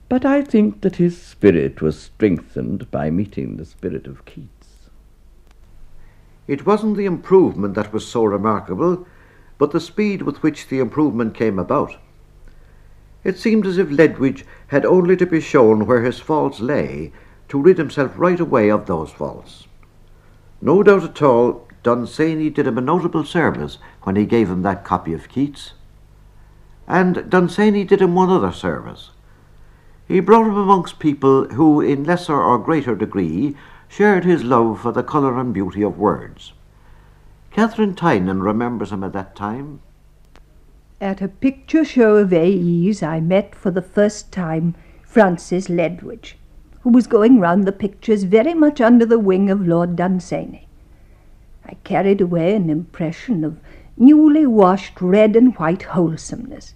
But 0.09 0.25
I 0.25 0.41
think 0.41 0.81
that 0.81 0.97
his 0.97 1.19
spirit 1.19 1.81
was 1.81 1.99
strengthened 1.99 2.91
by 2.91 3.09
meeting 3.09 3.55
the 3.55 3.65
spirit 3.65 4.05
of 4.05 4.25
Keats. 4.25 4.89
It 6.45 6.65
wasn't 6.65 6.97
the 6.97 7.05
improvement 7.05 7.73
that 7.75 7.93
was 7.93 8.05
so 8.05 8.25
remarkable, 8.25 9.07
but 9.57 9.71
the 9.71 9.79
speed 9.79 10.23
with 10.23 10.43
which 10.43 10.67
the 10.67 10.79
improvement 10.79 11.33
came 11.33 11.57
about. 11.57 11.95
It 13.23 13.39
seemed 13.39 13.65
as 13.65 13.77
if 13.77 13.87
Ledwidge 13.87 14.43
had 14.67 14.85
only 14.85 15.15
to 15.15 15.25
be 15.25 15.39
shown 15.39 15.85
where 15.85 16.03
his 16.03 16.19
faults 16.19 16.59
lay 16.59 17.13
to 17.53 17.61
rid 17.61 17.77
himself 17.77 18.11
right 18.15 18.39
away 18.39 18.67
of 18.67 18.87
those 18.87 19.11
faults. 19.11 19.67
No 20.59 20.81
doubt 20.81 21.03
at 21.03 21.21
all, 21.21 21.67
Dunsany 21.83 22.49
did 22.49 22.65
him 22.65 22.79
a 22.79 22.81
notable 22.81 23.23
service 23.23 23.77
when 24.01 24.15
he 24.15 24.25
gave 24.25 24.49
him 24.49 24.63
that 24.63 24.83
copy 24.83 25.13
of 25.13 25.29
Keats. 25.29 25.73
And 26.87 27.29
Dunsany 27.29 27.83
did 27.83 28.01
him 28.01 28.15
one 28.15 28.31
other 28.31 28.51
service. 28.51 29.11
He 30.07 30.19
brought 30.19 30.47
him 30.47 30.57
amongst 30.57 30.97
people 30.97 31.47
who, 31.49 31.79
in 31.79 32.05
lesser 32.05 32.41
or 32.41 32.57
greater 32.57 32.95
degree, 32.95 33.55
shared 33.87 34.25
his 34.25 34.43
love 34.43 34.81
for 34.81 34.91
the 34.91 35.03
colour 35.03 35.39
and 35.39 35.53
beauty 35.53 35.83
of 35.83 35.99
words. 35.99 36.53
Katharine 37.51 37.93
Tynan 37.93 38.41
remembers 38.41 38.91
him 38.91 39.03
at 39.03 39.13
that 39.13 39.35
time. 39.35 39.79
At 40.99 41.21
a 41.21 41.27
picture 41.27 41.85
show 41.85 42.15
of 42.15 42.33
AE's, 42.33 43.03
I 43.03 43.19
met 43.19 43.53
for 43.53 43.69
the 43.69 43.83
first 43.83 44.31
time 44.31 44.73
Francis 45.03 45.67
Ledwidge 45.67 46.33
who 46.83 46.89
was 46.89 47.07
going 47.07 47.39
round 47.39 47.65
the 47.65 47.71
pictures 47.71 48.23
very 48.23 48.53
much 48.53 48.81
under 48.81 49.05
the 49.05 49.19
wing 49.19 49.49
of 49.49 49.65
Lord 49.65 49.95
Dunsany. 49.95 50.67
I 51.65 51.75
carried 51.85 52.19
away 52.19 52.55
an 52.55 52.69
impression 52.69 53.45
of 53.45 53.59
newly 53.95 54.45
washed 54.45 54.99
red 55.01 55.35
and 55.37 55.55
white 55.55 55.83
wholesomeness. 55.83 56.73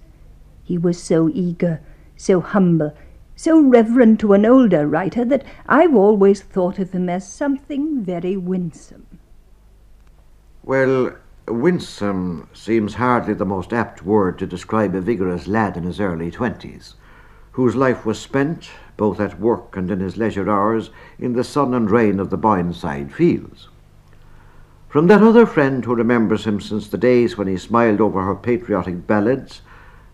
He 0.63 0.78
was 0.78 1.02
so 1.02 1.30
eager, 1.34 1.82
so 2.15 2.39
humble, 2.39 2.93
so 3.36 3.60
reverent 3.60 4.22
to 4.22 4.32
an 4.34 4.46
older 4.46 4.88
writer 4.88 5.26
that 5.26 5.43
I've 5.67 5.96
always 5.96 6.41
thought 6.41 6.80
of 6.80 6.93
him 6.93 7.10
as 7.10 7.32
something 7.32 8.02
very 8.02 8.38
winsome. 8.38 9.06
Well, 10.63 11.15
winsome 11.48 12.50
seems 12.54 12.96
hardly 12.96 13.34
the 13.34 13.46
most 13.46 13.74
apt 13.74 14.04
word 14.04 14.39
to 14.39 14.48
describe 14.48 14.96
a 14.96 15.02
vigorous 15.02 15.48
lad 15.48 15.76
in 15.76 15.84
his 15.84 16.00
early 16.00 16.32
twenties, 16.32 16.96
whose 17.58 17.76
life 17.76 18.06
was 18.06 18.20
spent, 18.20 18.70
both 18.98 19.20
at 19.20 19.39
work 19.39 19.76
and 19.76 19.89
in 19.89 20.00
his 20.00 20.15
leisure 20.15 20.48
hours, 20.48 20.91
in 21.17 21.34
the 21.34 21.43
sun 21.43 21.74
and 21.74 21.89
rain 21.89 22.20
of 22.20 22.30
the 22.30 22.38
Boyneside 22.38 23.12
fields. 23.12 23.67
From 24.88 25.08
that 25.08 25.24
other 25.24 25.48
friend 25.48 25.84
who 25.84 25.96
remembers 25.96 26.46
him 26.46 26.62
since 26.62 26.88
the 26.88 27.00
days 27.00 27.36
when 27.36 27.48
he 27.48 27.58
smiled 27.58 28.00
over 28.00 28.22
her 28.22 28.36
patriotic 28.36 29.08
ballads 29.08 29.63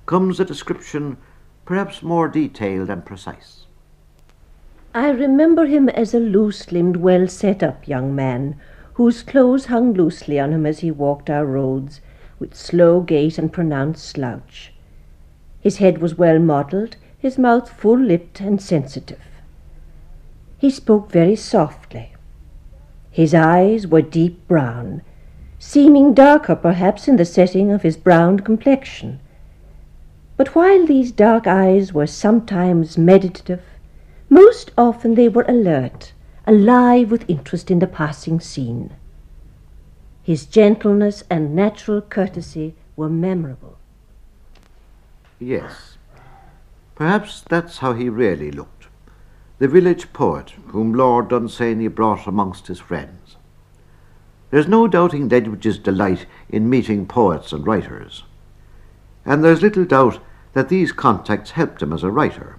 comes 0.06 0.39
a 0.39 0.45
description 0.45 1.17
perhaps 1.65 2.01
more 2.01 2.29
detailed 2.29 2.89
and 2.89 3.06
precise. 3.06 3.65
I 4.95 5.10
remember 5.10 5.65
him 5.65 5.89
as 5.89 6.13
a 6.13 6.21
loose 6.21 6.71
limbed, 6.71 6.95
well 6.95 7.27
set 7.27 7.62
up 7.62 7.89
young 7.89 8.15
man, 8.15 8.56
whose 8.93 9.21
clothes 9.21 9.65
hung 9.65 9.91
loosely 9.91 10.39
on 10.39 10.53
him 10.53 10.65
as 10.65 10.79
he 10.79 10.91
walked 10.91 11.29
our 11.29 11.45
roads, 11.45 11.99
with 12.39 12.56
slow 12.56 13.01
gait 13.01 13.38
and 13.38 13.51
pronounced 13.51 14.06
slouch. 14.06 14.71
His 15.60 15.79
head 15.79 15.97
was 15.97 16.17
well 16.17 16.39
modelled, 16.39 16.95
his 17.23 17.39
mouth 17.39 17.67
full 17.67 17.97
lipped 17.97 18.39
and 18.39 18.62
sensitive. 18.62 19.25
He 20.59 20.69
spoke 20.69 21.12
very 21.12 21.36
softly 21.36 22.13
his 23.13 23.36
eyes 23.36 23.86
were 23.86 24.01
deep 24.01 24.47
brown, 24.47 25.03
seeming 25.59 26.15
darker 26.15 26.55
perhaps 26.55 27.07
in 27.07 27.17
the 27.17 27.25
setting 27.25 27.71
of 27.71 27.83
his 27.83 27.95
brown 27.95 28.39
complexion. 28.39 29.19
But 30.36 30.55
while 30.55 30.88
these 30.88 31.12
dark 31.12 31.45
eyes 31.45 31.93
were 31.93 32.07
sometimes 32.07 32.97
meditative, 32.97 33.62
most 34.29 34.71
often 34.75 35.13
they 35.13 35.29
were 35.29 35.45
alert, 35.47 36.13
alive 36.47 37.12
with 37.12 37.29
interest 37.29 37.69
in 37.69 37.77
the 37.77 37.86
passing 37.86 38.39
scene. 38.39 38.89
His 40.23 40.47
gentleness 40.47 41.23
and 41.29 41.55
natural 41.55 42.01
courtesy 42.01 42.73
were 42.95 43.09
memorable. 43.09 43.77
Yes, 45.39 45.92
perhaps 46.95 47.41
that's 47.41 47.79
how 47.79 47.93
he 47.93 48.10
really 48.10 48.51
looked 48.51 48.84
the 49.63 49.67
village 49.69 50.12
poet 50.12 50.51
whom 50.67 50.93
Lord 50.93 51.29
Dunsany 51.29 51.88
brought 51.88 52.27
amongst 52.27 52.67
his 52.67 52.79
friends. 52.79 53.38
There's 54.51 54.67
no 54.67 54.89
doubting 54.89 55.29
Ledwidge's 55.29 55.77
delight 55.77 56.25
in 56.49 56.69
meeting 56.69 57.06
poets 57.06 57.53
and 57.53 57.65
writers, 57.65 58.25
and 59.25 59.41
there's 59.41 59.62
little 59.62 59.86
doubt 59.86 60.19
that 60.51 60.67
these 60.67 60.91
contacts 60.91 61.51
helped 61.51 61.82
him 61.82 61.93
as 61.93 62.03
a 62.03 62.12
writer, 62.12 62.58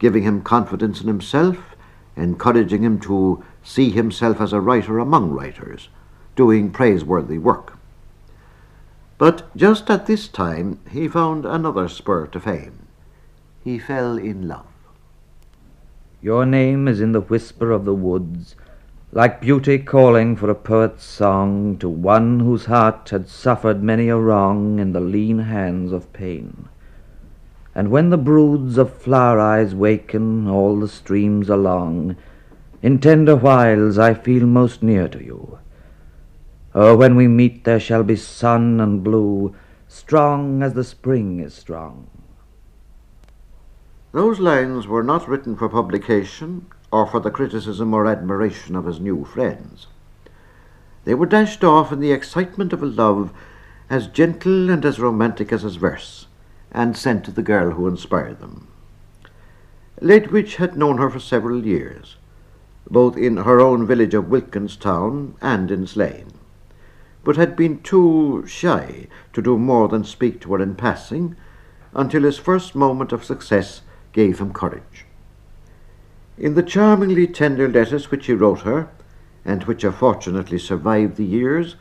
giving 0.00 0.24
him 0.24 0.42
confidence 0.42 1.00
in 1.00 1.06
himself, 1.06 1.76
encouraging 2.16 2.82
him 2.82 2.98
to 3.00 3.44
see 3.62 3.90
himself 3.90 4.40
as 4.40 4.52
a 4.52 4.60
writer 4.60 4.98
among 4.98 5.30
writers, 5.30 5.90
doing 6.34 6.72
praiseworthy 6.72 7.38
work. 7.38 7.78
But 9.16 9.56
just 9.56 9.88
at 9.90 10.06
this 10.06 10.26
time 10.26 10.80
he 10.90 11.06
found 11.06 11.46
another 11.46 11.88
spur 11.88 12.26
to 12.26 12.40
fame. 12.40 12.85
He 13.66 13.80
fell 13.80 14.16
in 14.16 14.46
love. 14.46 14.68
Your 16.22 16.46
name 16.46 16.86
is 16.86 17.00
in 17.00 17.10
the 17.10 17.20
whisper 17.20 17.72
of 17.72 17.84
the 17.84 17.96
woods, 17.96 18.54
like 19.10 19.40
beauty 19.40 19.80
calling 19.80 20.36
for 20.36 20.48
a 20.48 20.54
poet's 20.54 21.02
song 21.02 21.76
to 21.78 21.88
one 21.88 22.38
whose 22.38 22.66
heart 22.66 23.08
had 23.08 23.28
suffered 23.28 23.82
many 23.82 24.08
a 24.08 24.16
wrong 24.16 24.78
in 24.78 24.92
the 24.92 25.00
lean 25.00 25.40
hands 25.40 25.90
of 25.90 26.12
pain. 26.12 26.68
And 27.74 27.90
when 27.90 28.10
the 28.10 28.16
broods 28.16 28.78
of 28.78 29.02
flower 29.02 29.40
eyes 29.40 29.74
waken 29.74 30.46
all 30.46 30.78
the 30.78 30.86
streams 30.86 31.48
along, 31.48 32.14
in 32.82 33.00
tender 33.00 33.34
whiles 33.34 33.98
I 33.98 34.14
feel 34.14 34.46
most 34.46 34.80
near 34.80 35.08
to 35.08 35.18
you. 35.18 35.58
Oh, 36.72 36.96
when 36.96 37.16
we 37.16 37.26
meet 37.26 37.64
there 37.64 37.80
shall 37.80 38.04
be 38.04 38.14
sun 38.14 38.78
and 38.78 39.02
blue, 39.02 39.56
strong 39.88 40.62
as 40.62 40.74
the 40.74 40.84
spring 40.84 41.40
is 41.40 41.52
strong. 41.52 42.06
Those 44.16 44.40
lines 44.40 44.86
were 44.88 45.02
not 45.02 45.28
written 45.28 45.56
for 45.56 45.68
publication 45.68 46.68
or 46.90 47.06
for 47.06 47.20
the 47.20 47.30
criticism 47.30 47.92
or 47.92 48.06
admiration 48.06 48.74
of 48.74 48.86
his 48.86 48.98
new 48.98 49.26
friends. 49.26 49.88
They 51.04 51.12
were 51.12 51.26
dashed 51.26 51.62
off 51.62 51.92
in 51.92 52.00
the 52.00 52.12
excitement 52.12 52.72
of 52.72 52.82
a 52.82 52.86
love 52.86 53.30
as 53.90 54.06
gentle 54.06 54.70
and 54.70 54.86
as 54.86 54.98
romantic 54.98 55.52
as 55.52 55.60
his 55.60 55.76
verse, 55.76 56.28
and 56.72 56.96
sent 56.96 57.26
to 57.26 57.30
the 57.30 57.42
girl 57.42 57.72
who 57.72 57.86
inspired 57.86 58.40
them. 58.40 58.68
Ledwidge 60.00 60.56
had 60.56 60.78
known 60.78 60.96
her 60.96 61.10
for 61.10 61.20
several 61.20 61.66
years, 61.66 62.16
both 62.88 63.18
in 63.18 63.36
her 63.36 63.60
own 63.60 63.86
village 63.86 64.14
of 64.14 64.30
Wilkinstown 64.30 65.34
and 65.42 65.70
in 65.70 65.86
Slane, 65.86 66.32
but 67.22 67.36
had 67.36 67.54
been 67.54 67.82
too 67.82 68.44
shy 68.46 69.08
to 69.34 69.42
do 69.42 69.58
more 69.58 69.88
than 69.88 70.04
speak 70.04 70.40
to 70.40 70.54
her 70.54 70.62
in 70.62 70.74
passing 70.74 71.36
until 71.94 72.22
his 72.22 72.38
first 72.38 72.74
moment 72.74 73.12
of 73.12 73.22
success 73.22 73.82
gave 74.16 74.38
him 74.38 74.50
courage. 74.50 75.04
In 76.38 76.54
the 76.54 76.62
charmingly 76.62 77.26
tender 77.26 77.68
letters 77.68 78.10
which 78.10 78.26
he 78.26 78.32
wrote 78.32 78.60
her, 78.60 78.88
and 79.44 79.64
which 79.64 79.82
have 79.82 79.94
fortunately 79.94 80.58
survived 80.58 81.16
the 81.16 81.24
years, 81.24 81.76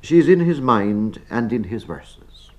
she 0.00 0.18
is 0.18 0.28
in 0.28 0.40
his 0.40 0.60
mind 0.60 1.22
and 1.30 1.52
in 1.52 1.64
his 1.64 1.84
verses. 1.84 2.50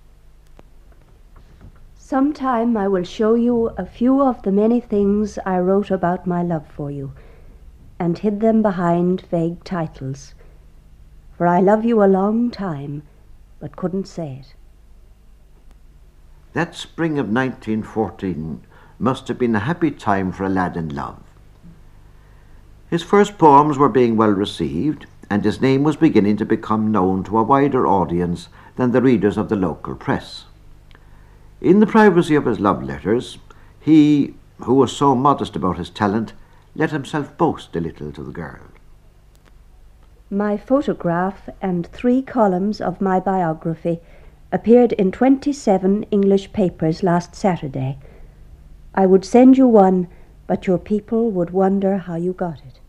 Sometime 1.97 2.77
I 2.77 2.87
will 2.87 3.03
show 3.03 3.35
you 3.35 3.67
a 3.77 3.85
few 3.85 4.21
of 4.21 4.41
the 4.43 4.51
many 4.51 4.79
things 4.79 5.37
I 5.45 5.59
wrote 5.59 5.91
about 5.91 6.25
my 6.25 6.41
love 6.41 6.67
for 6.67 6.89
you, 6.89 7.11
and 7.99 8.17
hid 8.17 8.39
them 8.39 8.61
behind 8.61 9.27
vague 9.29 9.63
titles. 9.65 10.33
For 11.37 11.47
I 11.47 11.59
love 11.59 11.83
you 11.83 12.01
a 12.01 12.15
long 12.19 12.49
time, 12.49 13.03
but 13.59 13.75
couldn't 13.75 14.07
say 14.07 14.39
it. 14.39 14.55
That 16.53 16.75
spring 16.75 17.19
of 17.19 17.27
1914 17.27 18.61
must 19.01 19.27
have 19.27 19.39
been 19.39 19.55
a 19.55 19.59
happy 19.59 19.89
time 19.89 20.31
for 20.31 20.43
a 20.43 20.49
lad 20.49 20.77
in 20.77 20.87
love. 20.93 21.17
His 22.87 23.01
first 23.01 23.39
poems 23.39 23.77
were 23.77 23.89
being 23.89 24.15
well 24.15 24.29
received, 24.29 25.07
and 25.27 25.43
his 25.43 25.59
name 25.59 25.81
was 25.81 25.95
beginning 25.95 26.37
to 26.37 26.45
become 26.45 26.91
known 26.91 27.23
to 27.23 27.39
a 27.39 27.43
wider 27.43 27.87
audience 27.87 28.47
than 28.75 28.91
the 28.91 29.01
readers 29.01 29.37
of 29.37 29.49
the 29.49 29.55
local 29.55 29.95
press. 29.95 30.45
In 31.59 31.79
the 31.79 31.87
privacy 31.87 32.35
of 32.35 32.45
his 32.45 32.59
love 32.59 32.83
letters, 32.83 33.39
he, 33.79 34.35
who 34.59 34.75
was 34.75 34.95
so 34.95 35.15
modest 35.15 35.55
about 35.55 35.77
his 35.77 35.89
talent, 35.89 36.33
let 36.75 36.91
himself 36.91 37.35
boast 37.39 37.75
a 37.75 37.79
little 37.79 38.11
to 38.11 38.21
the 38.21 38.31
girl. 38.31 38.59
My 40.29 40.57
photograph 40.57 41.49
and 41.59 41.87
three 41.87 42.21
columns 42.21 42.79
of 42.79 43.01
my 43.01 43.19
biography 43.19 43.99
appeared 44.51 44.93
in 44.93 45.11
27 45.11 46.03
English 46.11 46.53
papers 46.53 47.01
last 47.01 47.35
Saturday 47.35 47.97
I 48.93 49.05
would 49.05 49.23
send 49.23 49.57
you 49.57 49.67
one, 49.67 50.07
but 50.47 50.67
your 50.67 50.77
people 50.77 51.31
would 51.31 51.51
wonder 51.51 51.97
how 51.97 52.15
you 52.15 52.33
got 52.33 52.59
it. 52.59 52.79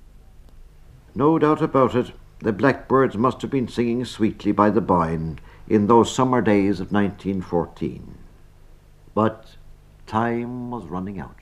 No 1.15 1.39
doubt 1.39 1.63
about 1.63 1.95
it. 1.95 2.13
The 2.41 2.53
blackbirds 2.53 3.17
must 3.17 3.41
have 3.43 3.51
been 3.53 3.69
singing 3.69 4.05
sweetly 4.05 4.51
by 4.51 4.71
the 4.71 4.81
Boyne 4.81 5.39
in 5.69 5.87
those 5.87 6.13
summer 6.13 6.41
days 6.43 6.81
of 6.81 6.91
1914. 6.91 8.19
But 9.15 9.57
time 10.07 10.71
was 10.73 10.87
running 10.87 11.21
out. 11.21 11.37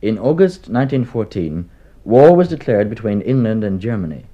In 0.00 0.18
August 0.18 0.68
1914, 0.68 1.68
war 2.04 2.36
was 2.36 2.48
declared 2.48 2.88
between 2.88 3.20
England 3.22 3.64
and 3.64 3.80
Germany. 3.80 4.26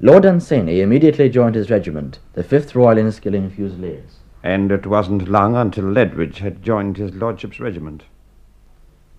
Lord 0.00 0.24
Dunsany 0.24 0.80
immediately 0.80 1.28
joined 1.28 1.54
his 1.54 1.70
regiment, 1.70 2.18
the 2.32 2.42
5th 2.42 2.74
Royal 2.74 2.96
Inniskilling 2.96 3.52
Fusiliers 3.54 4.18
and 4.48 4.72
it 4.72 4.86
wasn't 4.86 5.28
long 5.28 5.54
until 5.54 5.84
Ledwidge 5.84 6.38
had 6.38 6.62
joined 6.62 6.96
his 6.96 7.12
lordship's 7.12 7.60
regiment. 7.60 8.04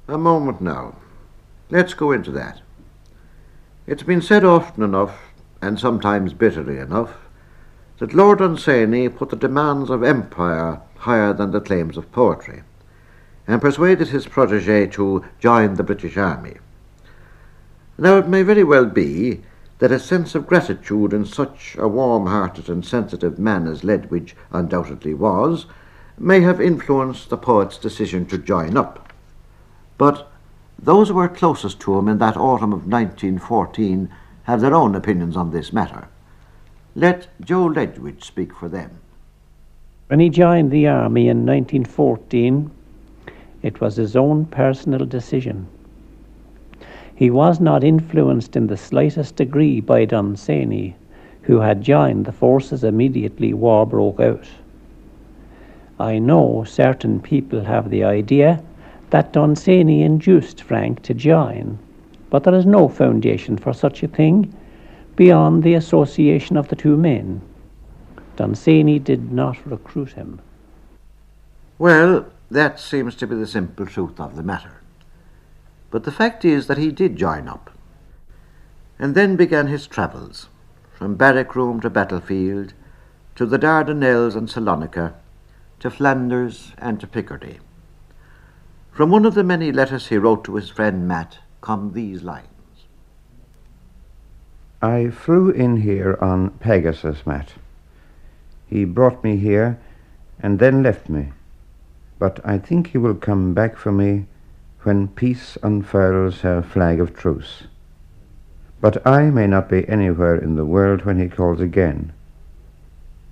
A 0.07 0.17
moment 0.17 0.59
now. 0.59 0.95
Let's 1.69 1.93
go 1.93 2.11
into 2.11 2.31
that. 2.31 2.61
It's 3.85 4.01
been 4.01 4.23
said 4.23 4.43
often 4.43 4.81
enough, 4.81 5.19
and 5.61 5.79
sometimes 5.79 6.33
bitterly 6.33 6.79
enough, 6.79 7.13
that 7.99 8.15
Lord 8.15 8.39
Dunsany 8.39 9.07
put 9.07 9.29
the 9.29 9.35
demands 9.35 9.91
of 9.91 10.01
empire 10.01 10.81
higher 10.97 11.31
than 11.31 11.51
the 11.51 11.61
claims 11.61 11.95
of 11.95 12.11
poetry, 12.11 12.63
and 13.47 13.61
persuaded 13.61 14.07
his 14.07 14.25
protege 14.25 14.87
to 14.87 15.23
join 15.39 15.75
the 15.75 15.83
British 15.83 16.17
Army. 16.17 16.57
Now, 17.99 18.17
it 18.17 18.27
may 18.27 18.41
very 18.41 18.63
well 18.63 18.85
be 18.85 19.43
that 19.79 19.91
a 19.91 19.99
sense 19.99 20.35
of 20.35 20.45
gratitude 20.45 21.13
in 21.13 21.25
such 21.25 21.75
a 21.79 21.87
warm 21.87 22.27
hearted 22.27 22.69
and 22.69 22.85
sensitive 22.85 23.39
man 23.39 23.65
as 23.65 23.81
Ledwidge 23.81 24.33
undoubtedly 24.51 25.13
was 25.13 25.65
may 26.17 26.41
have 26.41 26.59
influenced 26.59 27.29
the 27.29 27.37
poet's 27.37 27.77
decision 27.77 28.25
to 28.25 28.37
join 28.37 28.75
up. 28.75 29.13
But 29.97 30.29
those 30.77 31.07
who 31.07 31.15
were 31.15 31.29
closest 31.29 31.79
to 31.81 31.97
him 31.97 32.07
in 32.07 32.17
that 32.19 32.37
autumn 32.37 32.73
of 32.73 32.87
1914 32.87 34.09
have 34.43 34.61
their 34.61 34.73
own 34.73 34.95
opinions 34.95 35.37
on 35.37 35.51
this 35.51 35.71
matter. 35.71 36.07
Let 36.95 37.27
Joe 37.41 37.67
Ledwidge 37.67 38.23
speak 38.23 38.53
for 38.53 38.67
them. 38.67 38.99
When 40.07 40.19
he 40.19 40.29
joined 40.29 40.71
the 40.71 40.87
army 40.87 41.29
in 41.29 41.45
1914, 41.45 42.71
it 43.61 43.79
was 43.79 43.95
his 43.95 44.15
own 44.15 44.45
personal 44.45 45.05
decision. 45.05 45.67
He 47.19 47.29
was 47.29 47.60
not 47.60 47.84
influenced 47.84 48.55
in 48.55 48.67
the 48.67 48.77
slightest 48.77 49.36
degree 49.36 49.82
by 49.82 50.05
Dunsany, 50.05 50.95
who 51.41 51.60
had 51.60 51.82
joined 51.82 52.25
the 52.25 52.32
forces 52.32 52.86
immediately 52.86 53.53
war 53.53 53.86
broke 53.86 54.21
out. 54.21 54.47
I 55.99 56.17
know 56.17 56.63
certain 56.63 57.19
people 57.19 57.65
have 57.65 57.89
the 57.89 58.05
idea 58.05 58.63
that 59.10 59.34
Dunsany 59.34 60.01
induced 60.01 60.62
Frank 60.62 61.01
to 61.01 61.13
join, 61.13 61.77
but 62.29 62.45
there 62.45 62.55
is 62.55 62.65
no 62.65 62.88
foundation 62.88 63.58
for 63.58 63.73
such 63.73 64.01
a 64.01 64.08
thing 64.08 64.55
beyond 65.17 65.62
the 65.62 65.73
association 65.73 66.55
of 66.55 66.69
the 66.69 66.77
two 66.77 66.95
men. 66.95 67.41
Dunsany 68.38 68.97
did 68.97 69.29
not 69.29 69.58
recruit 69.65 70.13
him. 70.13 70.39
Well, 71.79 72.27
that 72.49 72.79
seems 72.79 73.15
to 73.15 73.27
be 73.27 73.36
the 73.36 73.45
simple 73.45 73.86
truth 73.88 74.21
of 74.21 74.38
the 74.38 74.43
matter. 74.43 74.78
But 75.91 76.04
the 76.04 76.12
fact 76.12 76.45
is 76.45 76.67
that 76.67 76.78
he 76.78 76.91
did 76.91 77.15
join 77.15 77.47
up, 77.47 77.71
and 78.99 79.15
then 79.15 79.36
began 79.36 79.67
his 79.67 79.88
travels, 79.88 80.49
from 80.93 81.15
barrack 81.15 81.56
room 81.56 81.80
to 81.82 81.89
battlefield, 81.89 82.73
to 83.36 83.45
the 83.45 83.58
Dardanelles 83.58 84.36
and 84.36 84.47
Salonika, 84.47 85.13
to 85.80 85.89
Flanders 85.89 86.73
and 86.78 86.99
to 86.99 87.08
Picardy. 87.08 87.60
From 88.91 89.10
one 89.10 89.25
of 89.25 89.34
the 89.34 89.43
many 89.43 89.71
letters 89.71 90.08
he 90.08 90.17
wrote 90.17 90.43
to 90.43 90.56
his 90.56 90.69
friend 90.69 91.08
Matt 91.08 91.39
come 91.62 91.93
these 91.93 92.21
lines. 92.21 92.47
I 94.82 95.10
flew 95.10 95.49
in 95.49 95.78
here 95.78 96.17
on 96.21 96.52
Pegasus, 96.52 97.25
Matt. 97.25 97.54
He 98.67 98.86
brought 98.86 99.23
me 99.23 99.38
here 99.38 99.80
and 100.39 100.60
then 100.60 100.84
left 100.84 101.10
me. 101.10 101.32
But 102.17 102.39
I 102.45 102.58
think 102.58 102.88
he 102.88 102.97
will 102.97 103.15
come 103.15 103.54
back 103.54 103.78
for 103.78 103.91
me 103.91 104.28
when 104.89 105.08
peace 105.08 105.56
unfurls 105.62 106.41
her 106.41 106.63
flag 106.63 106.99
of 106.99 107.13
truce. 107.13 107.65
But 108.82 109.06
I 109.06 109.30
may 109.30 109.45
not 109.45 109.69
be 109.69 109.88
anywhere 109.88 110.36
in 110.36 110.56
the 110.56 110.65
world 110.65 111.06
when 111.06 111.19
he 111.19 111.30
calls 111.30 111.62
again. 111.62 112.12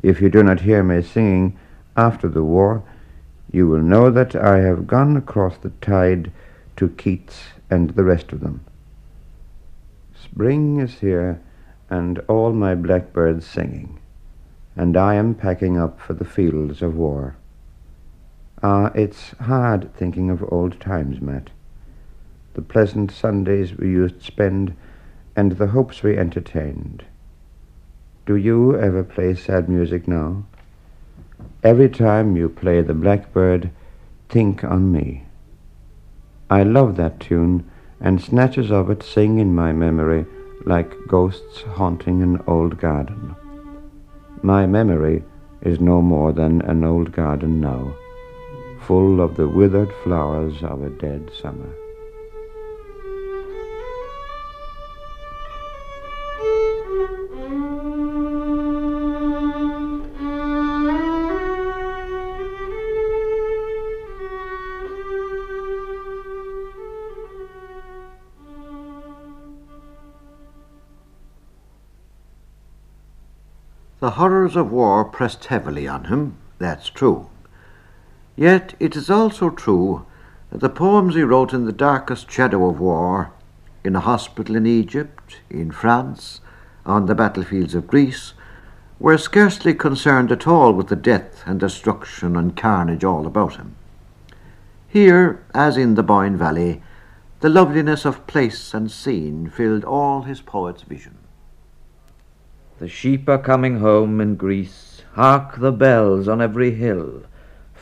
If 0.04 0.22
you 0.22 0.30
do 0.30 0.44
not 0.44 0.62
hear 0.62 0.84
me 0.84 1.02
singing 1.02 1.58
after 1.96 2.30
the 2.30 2.44
war, 2.44 2.84
you 3.52 3.68
will 3.68 3.82
know 3.82 4.12
that 4.12 4.36
I 4.36 4.60
have 4.60 4.86
gone 4.86 5.18
across 5.18 5.58
the 5.58 5.72
tide 5.82 6.32
to 6.76 6.90
Keats 6.90 7.46
and 7.72 7.90
the 7.90 8.04
rest 8.04 8.32
of 8.32 8.42
them. 8.42 8.64
Spring 10.14 10.80
is 10.80 11.00
here, 11.00 11.42
and 11.90 12.20
all 12.28 12.54
my 12.54 12.76
blackbirds 12.76 13.48
singing, 13.48 13.98
and 14.76 14.96
I 14.96 15.16
am 15.16 15.34
packing 15.34 15.76
up 15.76 16.00
for 16.00 16.14
the 16.14 16.24
fields 16.24 16.84
of 16.84 16.96
war. 16.96 17.36
Ah, 18.64 18.92
it's 18.96 19.36
hard 19.42 19.94
thinking 19.94 20.32
of 20.32 20.44
old 20.52 20.80
times, 20.80 21.22
Matt. 21.22 21.52
The 22.56 22.64
pleasant 22.64 23.12
Sundays 23.12 23.78
we 23.78 23.92
used 23.92 24.20
to 24.20 24.26
spend, 24.26 24.76
and 25.36 25.52
the 25.52 25.68
hopes 25.68 26.02
we 26.02 26.18
entertained. 26.18 27.06
Do 28.26 28.36
you 28.36 28.76
ever 28.76 29.04
play 29.04 29.36
sad 29.36 29.70
music 29.70 30.08
now? 30.08 30.44
Every 31.64 31.88
time 31.88 32.36
you 32.36 32.50
play 32.50 32.82
the 32.82 32.96
blackbird, 32.96 33.70
think 34.28 34.64
on 34.64 34.92
me. 34.92 35.26
I 36.50 36.64
love 36.64 36.98
that 36.98 37.20
tune, 37.20 37.70
and 38.02 38.20
snatches 38.20 38.72
of 38.72 38.90
it 38.90 39.04
sing 39.04 39.38
in 39.38 39.54
my 39.54 39.72
memory 39.72 40.26
like 40.66 41.08
ghosts 41.08 41.62
haunting 41.62 42.24
an 42.24 42.42
old 42.48 42.80
garden. 42.80 43.36
My 44.42 44.66
memory 44.66 45.24
is 45.62 45.80
no 45.80 46.02
more 46.02 46.32
than 46.32 46.64
an 46.64 46.84
old 46.84 47.12
garden 47.12 47.62
now 47.62 47.94
full 48.88 49.20
of 49.20 49.36
the 49.36 49.50
withered 49.50 49.92
flowers 50.02 50.64
of 50.64 50.82
a 50.82 50.90
dead 50.90 51.30
summer. 51.42 51.70
The 74.00 74.12
horrors 74.12 74.56
of 74.56 74.72
war 74.72 75.04
pressed 75.04 75.44
heavily 75.46 75.90
on 75.90 76.06
him, 76.06 76.38
that's 76.58 76.88
true. 76.88 77.28
Yet 78.38 78.76
it 78.80 78.96
is 78.96 79.10
also 79.10 79.50
true 79.50 80.06
that 80.52 80.62
the 80.62 80.70
poems 80.70 81.16
he 81.16 81.24
wrote 81.24 81.54
in 81.54 81.66
the 81.66 81.74
darkest 81.74 82.32
shadow 82.32 82.70
of 82.70 82.80
war, 82.80 83.32
in 83.84 83.96
a 83.96 84.00
hospital 84.00 84.56
in 84.56 84.68
Egypt, 84.68 85.42
in 85.50 85.72
France, 85.72 86.40
on 86.86 87.08
the 87.08 87.16
battlefields 87.16 87.74
of 87.74 87.88
Greece, 87.88 88.34
were 89.00 89.18
scarcely 89.18 89.74
concerned 89.74 90.32
at 90.32 90.48
all 90.48 90.72
with 90.72 90.88
the 90.88 90.96
death 90.96 91.44
and 91.48 91.60
destruction 91.60 92.36
and 92.36 92.56
carnage 92.56 93.04
all 93.04 93.26
about 93.26 93.56
him. 93.56 93.76
Here, 94.88 95.44
as 95.54 95.76
in 95.76 95.96
the 95.96 96.04
Boyne 96.04 96.38
Valley, 96.38 96.82
the 97.40 97.50
loveliness 97.50 98.06
of 98.06 98.26
place 98.28 98.74
and 98.74 98.90
scene 98.90 99.50
filled 99.50 99.84
all 99.84 100.24
his 100.24 100.42
poet's 100.42 100.84
vision. 100.84 101.18
The 102.80 102.88
sheep 102.88 103.28
are 103.28 103.38
coming 103.38 103.80
home 103.80 104.22
in 104.22 104.36
Greece, 104.36 105.02
hark 105.14 105.60
the 105.60 105.72
bells 105.72 106.28
on 106.28 106.42
every 106.42 106.76
hill, 106.76 107.24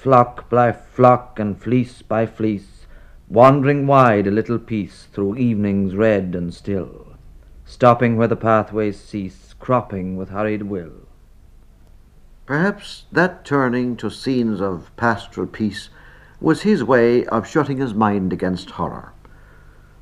flock 0.05 0.47
by 0.51 0.71
flock 0.71 1.39
and 1.39 1.59
fleece 1.59 2.03
by 2.03 2.27
fleece, 2.27 2.85
wandering 3.27 3.87
wide 3.87 4.27
a 4.27 4.29
little 4.29 4.59
piece 4.59 5.07
through 5.11 5.35
evenings 5.35 5.95
red 5.95 6.35
and 6.35 6.53
still, 6.53 7.07
stopping 7.65 8.15
where 8.15 8.27
the 8.27 8.35
pathways 8.35 8.99
cease, 8.99 9.55
cropping 9.59 10.15
with 10.15 10.29
hurried 10.29 10.61
will. 10.61 11.07
Perhaps 12.45 13.05
that 13.11 13.43
turning 13.43 13.97
to 13.97 14.11
scenes 14.11 14.61
of 14.61 14.95
pastoral 14.95 15.47
peace 15.47 15.89
was 16.39 16.61
his 16.61 16.83
way 16.83 17.25
of 17.25 17.47
shutting 17.47 17.77
his 17.77 17.95
mind 17.95 18.31
against 18.31 18.69
horror, 18.69 19.11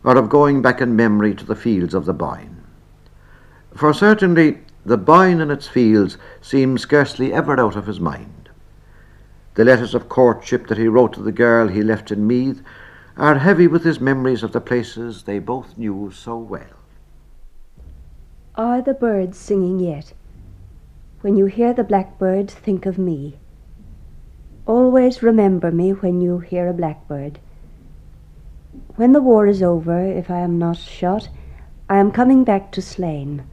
or 0.04 0.18
of 0.18 0.28
going 0.28 0.62
back 0.62 0.82
in 0.82 0.98
memory 0.98 1.34
to 1.34 1.46
the 1.46 1.56
fields 1.56 1.94
of 1.94 2.04
the 2.04 2.14
Boyne. 2.14 2.62
For 3.74 3.94
certainly 3.94 4.64
the 4.86 4.98
Boyne 4.98 5.40
and 5.40 5.50
its 5.50 5.70
fields 5.70 6.18
seemed 6.42 6.82
scarcely 6.82 7.32
ever 7.32 7.58
out 7.58 7.78
of 7.78 7.88
his 7.88 8.02
mind. 8.02 8.43
The 9.56 9.66
letters 9.66 9.94
of 9.94 10.10
courtship 10.10 10.68
that 10.68 10.80
he 10.80 10.88
wrote 10.88 11.14
to 11.14 11.22
the 11.22 11.32
girl 11.32 11.68
he 11.68 11.84
left 11.84 12.12
in 12.12 12.26
Meath 12.26 12.64
are 13.16 13.38
heavy 13.38 13.68
with 13.68 13.84
his 13.84 14.00
memories 14.00 14.42
of 14.42 14.52
the 14.52 14.62
places 14.62 15.24
they 15.24 15.38
both 15.38 15.78
knew 15.78 16.10
so 16.12 16.38
well. 16.38 16.78
Are 18.56 18.82
the 18.82 18.96
birds 18.96 19.38
singing 19.38 19.80
yet? 19.80 20.14
When 21.22 21.38
you 21.38 21.46
hear 21.46 21.72
the 21.72 21.84
blackbird, 21.84 22.50
think 22.50 22.88
of 22.88 22.98
me. 22.98 23.38
Always 24.66 25.22
remember 25.22 25.72
me 25.72 25.92
when 25.92 26.20
you 26.20 26.40
hear 26.40 26.68
a 26.68 26.74
blackbird. 26.74 27.40
When 28.96 29.12
the 29.12 29.22
war 29.22 29.46
is 29.46 29.62
over, 29.62 30.04
if 30.04 30.32
I 30.32 30.40
am 30.40 30.58
not 30.58 30.78
shot, 30.78 31.30
I 31.88 31.98
am 31.98 32.12
coming 32.12 32.44
back 32.44 32.72
to 32.72 32.82
Slane. 32.82 33.44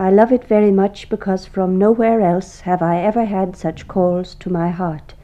I 0.00 0.10
love 0.10 0.30
it 0.30 0.44
very 0.44 0.70
much 0.70 1.08
because 1.08 1.44
from 1.44 1.76
nowhere 1.76 2.20
else 2.20 2.60
have 2.60 2.82
I 2.82 3.02
ever 3.02 3.24
had 3.24 3.56
such 3.56 3.88
calls 3.88 4.36
to 4.36 4.48
my 4.48 4.70
heart. 4.70 5.14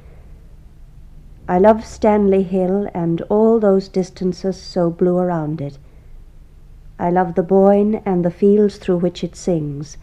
I 1.49 1.61
love 1.61 1.85
Stanley 1.85 2.43
Hill 2.43 2.89
and 2.93 3.21
all 3.29 3.61
those 3.61 3.89
distances 3.89 4.61
so 4.61 4.91
blue 4.91 5.17
around 5.17 5.61
it. 5.61 5.79
I 6.99 7.11
love 7.11 7.37
the 7.37 7.45
Boyne 7.45 8.03
and 8.05 8.25
the 8.25 8.33
fields 8.33 8.79
through 8.79 8.97
which 8.97 9.23
it 9.23 9.37
sings. 9.37 9.97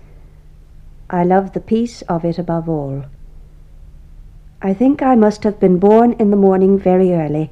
I 1.09 1.25
love 1.25 1.51
the 1.51 1.59
peace 1.59 2.01
of 2.03 2.23
it 2.23 2.39
above 2.39 2.69
all. 2.69 3.03
I 4.61 4.73
think 4.73 5.01
I 5.01 5.15
must 5.15 5.43
have 5.43 5.59
been 5.59 5.79
born 5.79 6.13
in 6.13 6.31
the 6.31 6.37
morning 6.37 6.79
very 6.79 7.11
early, 7.13 7.51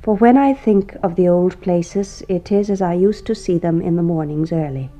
for 0.00 0.14
when 0.14 0.38
I 0.38 0.54
think 0.54 0.96
of 1.02 1.14
the 1.16 1.28
old 1.28 1.60
places, 1.60 2.22
it 2.26 2.50
is 2.50 2.70
as 2.70 2.80
I 2.80 2.94
used 2.94 3.26
to 3.26 3.34
see 3.34 3.58
them 3.58 3.82
in 3.82 3.96
the 3.96 4.02
mornings 4.02 4.50
early. 4.50 4.90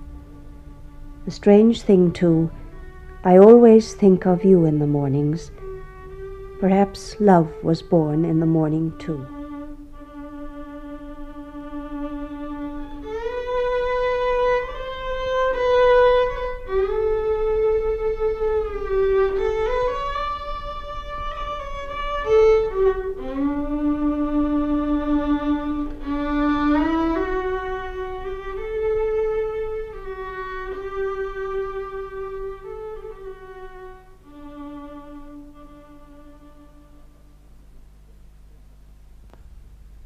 A 1.29 1.31
strange 1.31 1.83
thing, 1.83 2.11
too, 2.11 2.51
I 3.23 3.37
always 3.37 3.93
think 3.93 4.25
of 4.25 4.47
you 4.47 4.65
in 4.65 4.79
the 4.79 4.87
mornings. 4.87 5.51
Perhaps 6.59 7.21
love 7.21 7.53
was 7.63 7.83
born 7.83 8.25
in 8.25 8.41
the 8.41 8.47
morning, 8.47 8.95
too. 8.99 9.27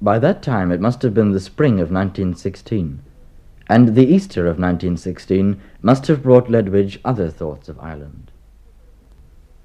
By 0.03 0.19
that 0.19 0.43
time 0.43 0.73
it 0.73 0.81
must 0.81 1.03
have 1.03 1.15
been 1.15 1.31
the 1.31 1.39
spring 1.39 1.75
of 1.75 1.93
1916, 1.93 3.03
and 3.69 3.95
the 3.95 4.05
Easter 4.05 4.49
of 4.49 4.59
1916 4.59 5.61
must 5.81 6.09
have 6.09 6.25
brought 6.25 6.49
Ledwidge 6.49 6.99
other 7.05 7.31
thoughts 7.31 7.69
of 7.69 7.79
Ireland. 7.79 8.33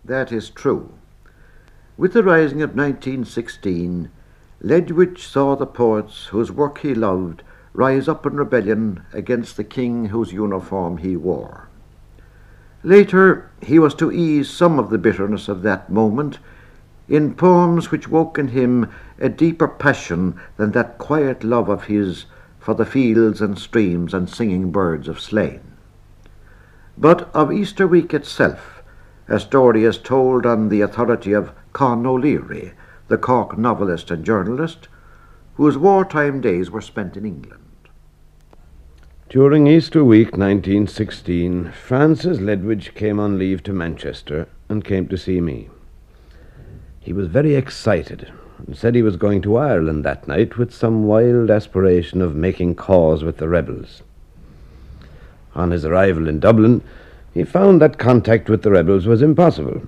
That 0.05 0.31
is 0.31 0.51
true. 0.51 0.93
With 1.97 2.13
the 2.13 2.21
rising 2.21 2.61
of 2.61 2.75
1916, 2.75 4.11
Ledwidge 4.61 5.17
saw 5.17 5.55
the 5.55 5.65
poets 5.65 6.27
whose 6.27 6.51
work 6.51 6.77
he 6.81 6.93
loved 6.93 7.41
rise 7.73 8.07
up 8.07 8.23
in 8.27 8.35
rebellion 8.35 9.03
against 9.13 9.57
the 9.57 9.63
king 9.63 10.09
whose 10.09 10.33
uniform 10.33 10.97
he 10.97 11.17
wore. 11.17 11.67
Later, 12.83 13.49
he 13.63 13.79
was 13.79 13.95
to 13.95 14.11
ease 14.11 14.51
some 14.51 14.77
of 14.77 14.91
the 14.91 14.99
bitterness 14.99 15.47
of 15.47 15.63
that 15.63 15.89
moment 15.89 16.37
in 17.09 17.33
poems 17.33 17.91
which 17.91 18.09
woke 18.09 18.37
in 18.37 18.49
him 18.49 18.89
a 19.19 19.29
deeper 19.29 19.67
passion 19.67 20.39
than 20.57 20.71
that 20.71 20.97
quiet 20.97 21.43
love 21.43 21.69
of 21.69 21.85
his 21.85 22.25
for 22.59 22.73
the 22.73 22.85
fields 22.85 23.41
and 23.41 23.57
streams 23.57 24.13
and 24.13 24.29
singing 24.29 24.71
birds 24.71 25.07
of 25.07 25.19
Slane. 25.19 25.61
But 26.97 27.29
of 27.33 27.51
Easter 27.51 27.87
week 27.87 28.13
itself, 28.13 28.83
a 29.27 29.39
story 29.39 29.83
is 29.83 29.97
told 29.97 30.45
on 30.45 30.69
the 30.69 30.81
authority 30.81 31.33
of 31.33 31.51
Con 31.73 32.05
O'Leary, 32.05 32.73
the 33.07 33.17
Cork 33.17 33.57
novelist 33.57 34.11
and 34.11 34.25
journalist, 34.25 34.87
whose 35.55 35.77
wartime 35.77 36.41
days 36.41 36.69
were 36.69 36.81
spent 36.81 37.15
in 37.15 37.25
England. 37.25 37.63
During 39.29 39.67
Easter 39.67 40.03
week 40.03 40.31
1916, 40.31 41.71
Francis 41.71 42.39
Ledwidge 42.39 42.93
came 42.95 43.19
on 43.19 43.37
leave 43.37 43.63
to 43.63 43.73
Manchester 43.73 44.47
and 44.69 44.83
came 44.83 45.07
to 45.07 45.17
see 45.17 45.41
me. 45.41 45.69
He 47.07 47.13
was 47.13 47.29
very 47.29 47.55
excited 47.55 48.33
and 48.57 48.75
said 48.75 48.93
he 48.93 49.01
was 49.01 49.15
going 49.15 49.41
to 49.43 49.55
Ireland 49.55 50.03
that 50.03 50.27
night 50.27 50.57
with 50.57 50.73
some 50.73 51.05
wild 51.05 51.49
aspiration 51.49 52.21
of 52.21 52.35
making 52.35 52.75
cause 52.75 53.23
with 53.23 53.37
the 53.37 53.47
rebels. 53.47 54.03
On 55.55 55.71
his 55.71 55.85
arrival 55.85 56.27
in 56.27 56.41
Dublin, 56.41 56.81
he 57.33 57.45
found 57.45 57.79
that 57.79 57.97
contact 57.97 58.49
with 58.49 58.61
the 58.61 58.71
rebels 58.71 59.05
was 59.05 59.21
impossible. 59.21 59.83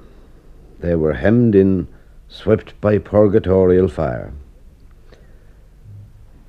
They 0.80 0.96
were 0.96 1.16
hemmed 1.16 1.56
in, 1.56 1.90
swept 2.30 2.80
by 2.80 3.00
purgatorial 3.00 3.90
fire. 3.90 4.32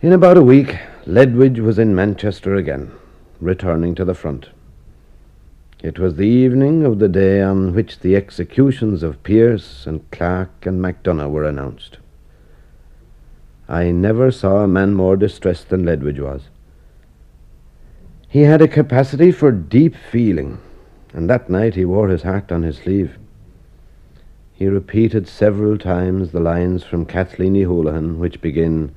In 0.01 0.13
about 0.13 0.37
a 0.37 0.43
week, 0.43 0.79
Ledwidge 1.05 1.59
was 1.59 1.81
in 1.81 1.97
Manchester 1.97 2.55
again, 2.55 2.93
returning 3.41 3.97
to 3.97 4.05
the 4.05 4.15
front. 4.15 4.51
It 5.83 5.99
was 5.99 6.17
the 6.17 6.29
evening 6.29 6.85
of 6.85 6.99
the 6.99 7.09
day 7.09 7.41
on 7.41 7.75
which 7.75 8.01
the 8.01 8.15
executions 8.15 9.03
of 9.03 9.23
Pearse 9.23 9.87
and 9.87 10.09
Clarke 10.11 10.67
and 10.67 10.79
MacDonagh 10.79 11.31
were 11.31 11.45
announced. 11.45 11.97
I 13.67 13.91
never 13.91 14.31
saw 14.31 14.63
a 14.63 14.69
man 14.69 14.93
more 14.93 15.17
distressed 15.17 15.71
than 15.71 15.87
Ledwidge 15.87 16.21
was. 16.21 16.51
He 18.29 18.43
had 18.43 18.61
a 18.61 18.69
capacity 18.69 19.33
for 19.33 19.51
deep 19.51 19.97
feeling, 19.97 20.59
and 21.15 21.31
that 21.31 21.49
night 21.49 21.77
he 21.77 21.87
wore 21.87 22.09
his 22.09 22.25
heart 22.25 22.53
on 22.53 22.63
his 22.63 22.77
sleeve. 22.77 23.17
He 24.53 24.67
repeated 24.67 25.27
several 25.27 25.79
times 25.79 26.33
the 26.33 26.41
lines 26.41 26.85
from 26.85 27.07
Kathleen 27.07 27.55
Houlihan 27.55 28.19
which 28.19 28.43
begin, 28.43 28.95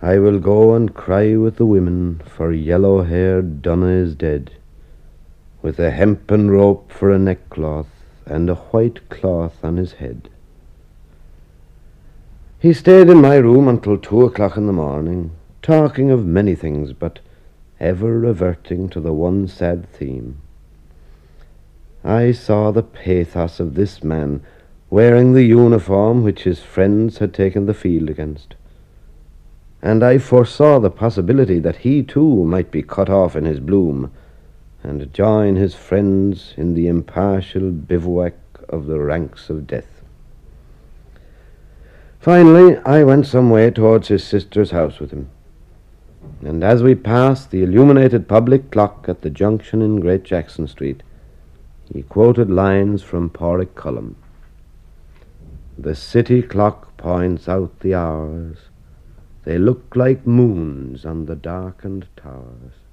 I 0.00 0.20
will 0.20 0.38
go 0.38 0.76
and 0.76 0.94
cry 0.94 1.34
with 1.34 1.56
the 1.56 1.66
women, 1.66 2.22
for 2.24 2.52
yellow-haired 2.52 3.62
Donagh 3.62 4.04
is 4.04 4.14
dead 4.14 4.52
with 5.62 5.78
a 5.78 5.90
hempen 5.90 6.50
rope 6.50 6.90
for 6.92 7.10
a 7.10 7.18
neckcloth 7.18 7.88
and 8.24 8.50
a 8.50 8.54
white 8.54 9.08
cloth 9.08 9.64
on 9.64 9.76
his 9.76 9.92
head. 9.92 10.28
He 12.58 12.72
stayed 12.72 13.08
in 13.08 13.20
my 13.20 13.36
room 13.36 13.68
until 13.68 13.98
two 13.98 14.22
o'clock 14.24 14.56
in 14.56 14.66
the 14.66 14.72
morning, 14.72 15.30
talking 15.62 16.10
of 16.10 16.26
many 16.26 16.54
things, 16.54 16.92
but 16.92 17.20
ever 17.78 18.18
reverting 18.18 18.88
to 18.88 19.00
the 19.00 19.12
one 19.12 19.46
sad 19.46 19.88
theme. 19.90 20.38
I 22.02 22.32
saw 22.32 22.70
the 22.70 22.82
pathos 22.82 23.60
of 23.60 23.74
this 23.74 24.02
man 24.02 24.42
wearing 24.90 25.32
the 25.32 25.42
uniform 25.42 26.22
which 26.22 26.44
his 26.44 26.60
friends 26.60 27.18
had 27.18 27.34
taken 27.34 27.66
the 27.66 27.74
field 27.74 28.08
against. 28.08 28.54
And 29.82 30.02
I 30.02 30.18
foresaw 30.18 30.78
the 30.78 30.90
possibility 30.90 31.58
that 31.58 31.76
he 31.76 32.02
too 32.02 32.44
might 32.44 32.70
be 32.70 32.82
cut 32.82 33.10
off 33.10 33.36
in 33.36 33.44
his 33.44 33.60
bloom 33.60 34.10
and 34.86 35.12
join 35.12 35.56
his 35.56 35.74
friends 35.74 36.54
in 36.56 36.74
the 36.74 36.86
impartial 36.86 37.72
bivouac 37.72 38.34
of 38.68 38.86
the 38.86 39.00
ranks 39.00 39.50
of 39.50 39.66
death. 39.66 40.02
Finally, 42.20 42.76
I 42.78 43.02
went 43.02 43.26
some 43.26 43.50
way 43.50 43.70
towards 43.70 44.08
his 44.08 44.22
sister's 44.22 44.70
house 44.70 45.00
with 45.00 45.10
him, 45.10 45.28
and 46.40 46.62
as 46.62 46.84
we 46.84 46.94
passed 46.94 47.50
the 47.50 47.64
illuminated 47.64 48.28
public 48.28 48.70
clock 48.70 49.06
at 49.08 49.22
the 49.22 49.30
junction 49.30 49.82
in 49.82 49.98
Great 49.98 50.22
Jackson 50.22 50.68
Street, 50.68 51.02
he 51.92 52.02
quoted 52.02 52.48
lines 52.48 53.02
from 53.02 53.30
Pádraic 53.30 53.74
Colum. 53.74 54.14
The 55.76 55.96
city 55.96 56.42
clock 56.42 56.96
points 56.96 57.48
out 57.48 57.80
the 57.80 57.94
hours. 57.94 58.58
They 59.44 59.58
look 59.58 59.94
like 59.96 60.26
moons 60.26 61.04
on 61.04 61.26
the 61.26 61.36
darkened 61.36 62.06
towers. 62.16 62.85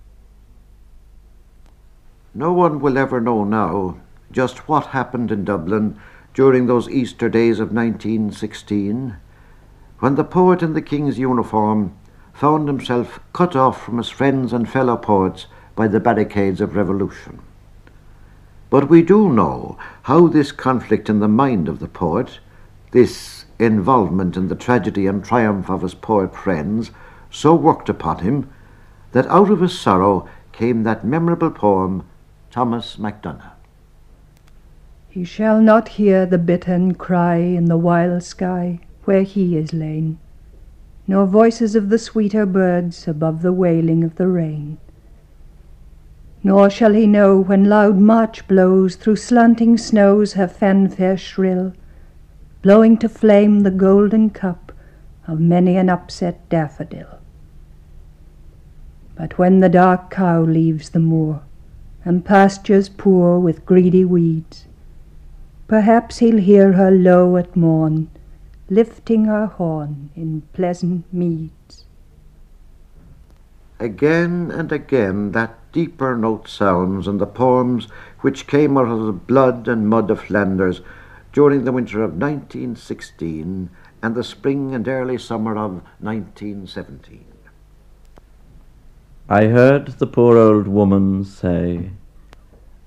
No 2.36 2.52
one 2.52 2.80
will 2.80 2.98
ever 2.98 3.22
know 3.22 3.44
now 3.44 3.98
just 4.32 4.68
what 4.68 4.88
happened 4.88 5.32
in 5.32 5.46
Dublin 5.46 6.00
during 6.34 6.66
those 6.66 6.90
Easter 6.90 7.30
days 7.30 7.60
of 7.60 7.72
1916, 7.72 9.16
when 10.00 10.16
the 10.16 10.24
poet 10.24 10.64
in 10.64 10.74
the 10.74 10.82
King's 10.82 11.20
uniform 11.20 11.96
found 12.34 12.68
himself 12.68 13.20
cut 13.34 13.56
off 13.56 13.84
from 13.84 14.00
his 14.00 14.10
friends 14.10 14.52
and 14.52 14.68
fellow 14.68 14.98
poets 14.98 15.46
by 15.76 15.88
the 15.88 16.00
barricades 16.00 16.60
of 16.60 16.76
revolution. 16.76 17.40
But 18.72 18.90
we 18.90 19.04
do 19.04 19.32
know 19.32 19.78
how 20.02 20.28
this 20.28 20.52
conflict 20.52 21.10
in 21.10 21.20
the 21.20 21.28
mind 21.28 21.70
of 21.70 21.78
the 21.78 21.88
poet, 21.88 22.40
this 22.90 23.46
involvement 23.60 24.36
in 24.36 24.48
the 24.48 24.56
tragedy 24.56 25.06
and 25.06 25.24
triumph 25.24 25.70
of 25.70 25.84
his 25.84 25.94
poet 25.94 26.36
friends, 26.36 26.90
so 27.30 27.54
worked 27.54 27.90
upon 27.90 28.20
him 28.20 28.50
that 29.12 29.28
out 29.28 29.52
of 29.52 29.62
his 29.62 29.80
sorrow 29.80 30.28
came 30.52 30.82
that 30.82 31.06
memorable 31.06 31.52
poem 31.52 32.04
Thomas 32.54 33.00
MacDonagh. 33.00 33.50
He 35.10 35.24
shall 35.24 35.60
not 35.60 35.98
hear 35.98 36.28
the 36.28 36.38
bittern 36.38 36.94
cry 36.94 37.38
in 37.38 37.66
the 37.66 37.80
wild 37.80 38.22
sky 38.22 38.80
where 39.06 39.24
he 39.24 39.58
is 39.58 39.74
lain, 39.74 40.20
nor 41.08 41.26
voices 41.26 41.76
of 41.76 41.90
the 41.90 41.98
sweeter 41.98 42.46
birds 42.46 43.08
above 43.08 43.42
the 43.42 43.52
wailing 43.52 44.04
of 44.04 44.18
the 44.18 44.28
rain. 44.28 44.78
Nor 46.44 46.70
shall 46.70 46.94
he 46.94 47.08
know 47.08 47.40
when 47.40 47.68
loud 47.68 47.98
March 47.98 48.48
blows 48.48 48.98
through 48.98 49.16
slanting 49.16 49.76
snows 49.76 50.34
her 50.34 50.48
fanfare 50.48 51.18
shrill, 51.18 51.74
blowing 52.62 53.00
to 53.00 53.10
flame 53.10 53.62
the 53.62 53.72
golden 53.72 54.30
cup 54.30 54.72
of 55.28 55.40
many 55.40 55.76
an 55.76 55.90
upset 55.90 56.48
daffodil. 56.50 57.18
But 59.16 59.40
when 59.40 59.60
the 59.60 59.70
dark 59.70 60.12
cow 60.12 60.44
leaves 60.44 60.92
the 60.92 61.00
moor, 61.00 61.42
and 62.06 62.26
pastures 62.26 62.90
poor 62.90 63.40
with 63.40 63.66
greedy 63.66 64.04
weeds. 64.06 64.66
Perhaps 65.68 66.20
he'll 66.20 66.38
hear 66.38 66.74
her 66.74 66.92
low 66.92 67.38
at 67.38 67.56
morn, 67.56 68.10
lifting 68.70 69.26
her 69.26 69.46
horn 69.46 70.10
in 70.16 70.42
pleasant 70.54 71.12
meads. 71.14 71.86
Again 73.80 74.52
and 74.52 74.72
again 74.72 75.32
that 75.32 75.58
deeper 75.72 76.16
note 76.16 76.48
sounds 76.48 77.08
in 77.08 77.18
the 77.18 77.26
poems 77.26 77.88
which 78.20 78.48
came 78.48 78.78
out 78.78 78.88
of 78.88 79.06
the 79.06 79.12
blood 79.12 79.68
and 79.68 79.90
mud 79.90 80.12
of 80.12 80.22
Flanders 80.22 80.82
during 81.34 81.64
the 81.64 81.72
winter 81.72 82.04
of 82.04 82.12
1916 82.12 83.70
and 84.02 84.16
the 84.16 84.24
spring 84.24 84.76
and 84.76 84.88
early 84.88 85.18
summer 85.18 85.58
of 85.58 85.82
1917. 86.00 87.33
I 89.30 89.46
heard 89.46 89.88
the 89.88 90.08
poor 90.08 90.38
old 90.38 90.68
woman 90.68 91.24
say, 91.24 91.92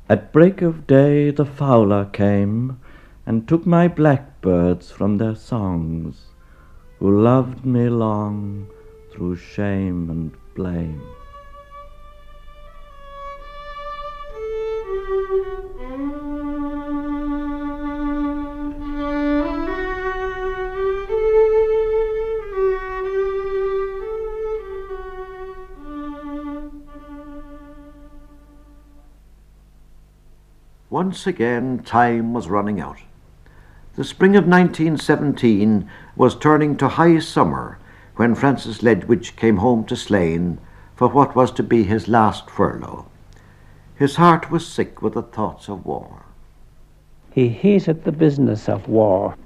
At 0.07 0.35
break 0.35 0.61
of 0.61 0.87
day 0.87 1.31
the 1.31 1.47
fowler 1.47 2.05
came, 2.05 2.79
and 3.25 3.49
took 3.49 3.65
my 3.65 3.89
blackbirds 3.89 4.91
from 4.91 5.17
their 5.17 5.35
songs, 5.35 6.27
who 6.99 7.23
loved 7.23 7.65
me 7.65 7.89
long 7.89 8.67
through 9.11 9.37
shame 9.37 10.11
and 10.11 10.33
blame. 10.55 11.01
Once 31.07 31.25
again, 31.25 31.79
time 31.85 32.35
was 32.35 32.49
running 32.49 32.81
out. 32.81 32.99
The 33.95 34.03
spring 34.03 34.35
of 34.35 34.49
1917 34.49 35.89
was 36.17 36.35
turning 36.35 36.77
to 36.79 36.89
high 36.89 37.21
summer, 37.21 37.79
when 38.17 38.35
Francis 38.35 38.83
Ledwidge 38.83 39.37
came 39.37 39.59
home 39.59 39.85
to 39.85 39.95
Slane 39.95 40.59
for 40.97 41.07
what 41.07 41.37
was 41.37 41.53
to 41.53 41.63
be 41.63 41.85
his 41.85 42.09
last 42.09 42.51
furlough. 42.51 43.07
His 43.95 44.17
heart 44.17 44.51
was 44.51 44.67
sick 44.67 45.01
with 45.01 45.13
the 45.15 45.23
thoughts 45.23 45.69
of 45.69 45.87
war. 45.87 46.25
He 47.31 47.51
hated 47.51 48.03
the 48.03 48.11
business 48.11 48.69
of 48.69 48.89
war 48.89 49.37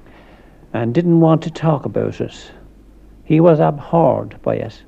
and 0.73 0.95
didn't 0.95 1.21
want 1.21 1.43
to 1.43 1.51
talk 1.51 1.85
about 1.85 2.23
it. 2.23 2.53
He 3.23 3.39
was 3.39 3.61
abhorred 3.61 4.41
by 4.41 4.55
it 4.55 4.83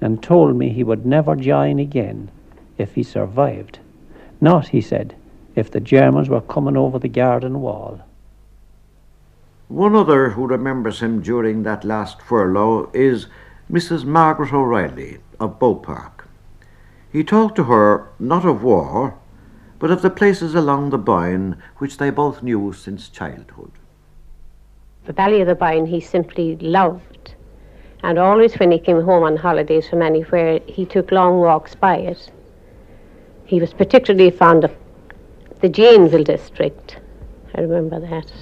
and 0.00 0.22
told 0.22 0.54
me 0.54 0.68
he 0.68 0.84
would 0.84 1.04
never 1.04 1.34
join 1.34 1.80
again 1.80 2.30
if 2.78 2.94
he 2.94 3.02
survived. 3.02 3.80
Not, 4.40 4.68
he 4.68 4.80
said, 4.80 5.16
if 5.56 5.70
the 5.70 5.80
Germans 5.80 6.28
were 6.28 6.42
coming 6.42 6.76
over 6.76 6.98
the 6.98 7.08
garden 7.08 7.60
wall. 7.62 8.02
One 9.68 9.96
other 9.96 10.30
who 10.30 10.46
remembers 10.46 11.00
him 11.00 11.22
during 11.22 11.64
that 11.64 11.82
last 11.82 12.20
furlough 12.20 12.90
is 12.94 13.26
Mrs. 13.72 14.04
Margaret 14.04 14.52
O'Reilly 14.52 15.18
of 15.40 15.58
Beaupark. 15.58 16.26
He 17.10 17.24
talked 17.24 17.56
to 17.56 17.64
her 17.64 18.08
not 18.20 18.44
of 18.44 18.62
war, 18.62 19.18
but 19.78 19.90
of 19.90 20.02
the 20.02 20.10
places 20.10 20.54
along 20.54 20.90
the 20.90 20.98
Boyne 20.98 21.56
which 21.78 21.96
they 21.96 22.10
both 22.10 22.42
knew 22.42 22.72
since 22.72 23.08
childhood. 23.08 23.72
The 25.06 25.12
Valley 25.12 25.40
of 25.40 25.48
the 25.48 25.54
Boyne 25.54 25.86
he 25.86 26.00
simply 26.00 26.56
loved, 26.56 27.34
and 28.02 28.18
always 28.18 28.54
when 28.54 28.70
he 28.70 28.78
came 28.78 29.00
home 29.00 29.24
on 29.24 29.36
holidays 29.36 29.88
from 29.88 30.02
anywhere, 30.02 30.60
he 30.66 30.84
took 30.84 31.10
long 31.10 31.38
walks 31.38 31.74
by 31.74 31.96
it. 31.96 32.30
He 33.46 33.60
was 33.60 33.72
particularly 33.72 34.30
fond 34.30 34.64
of 34.64 34.76
the 35.60 35.68
Janesville 35.68 36.24
district. 36.24 36.98
I 37.54 37.62
remember 37.62 38.00
that. 38.00 38.32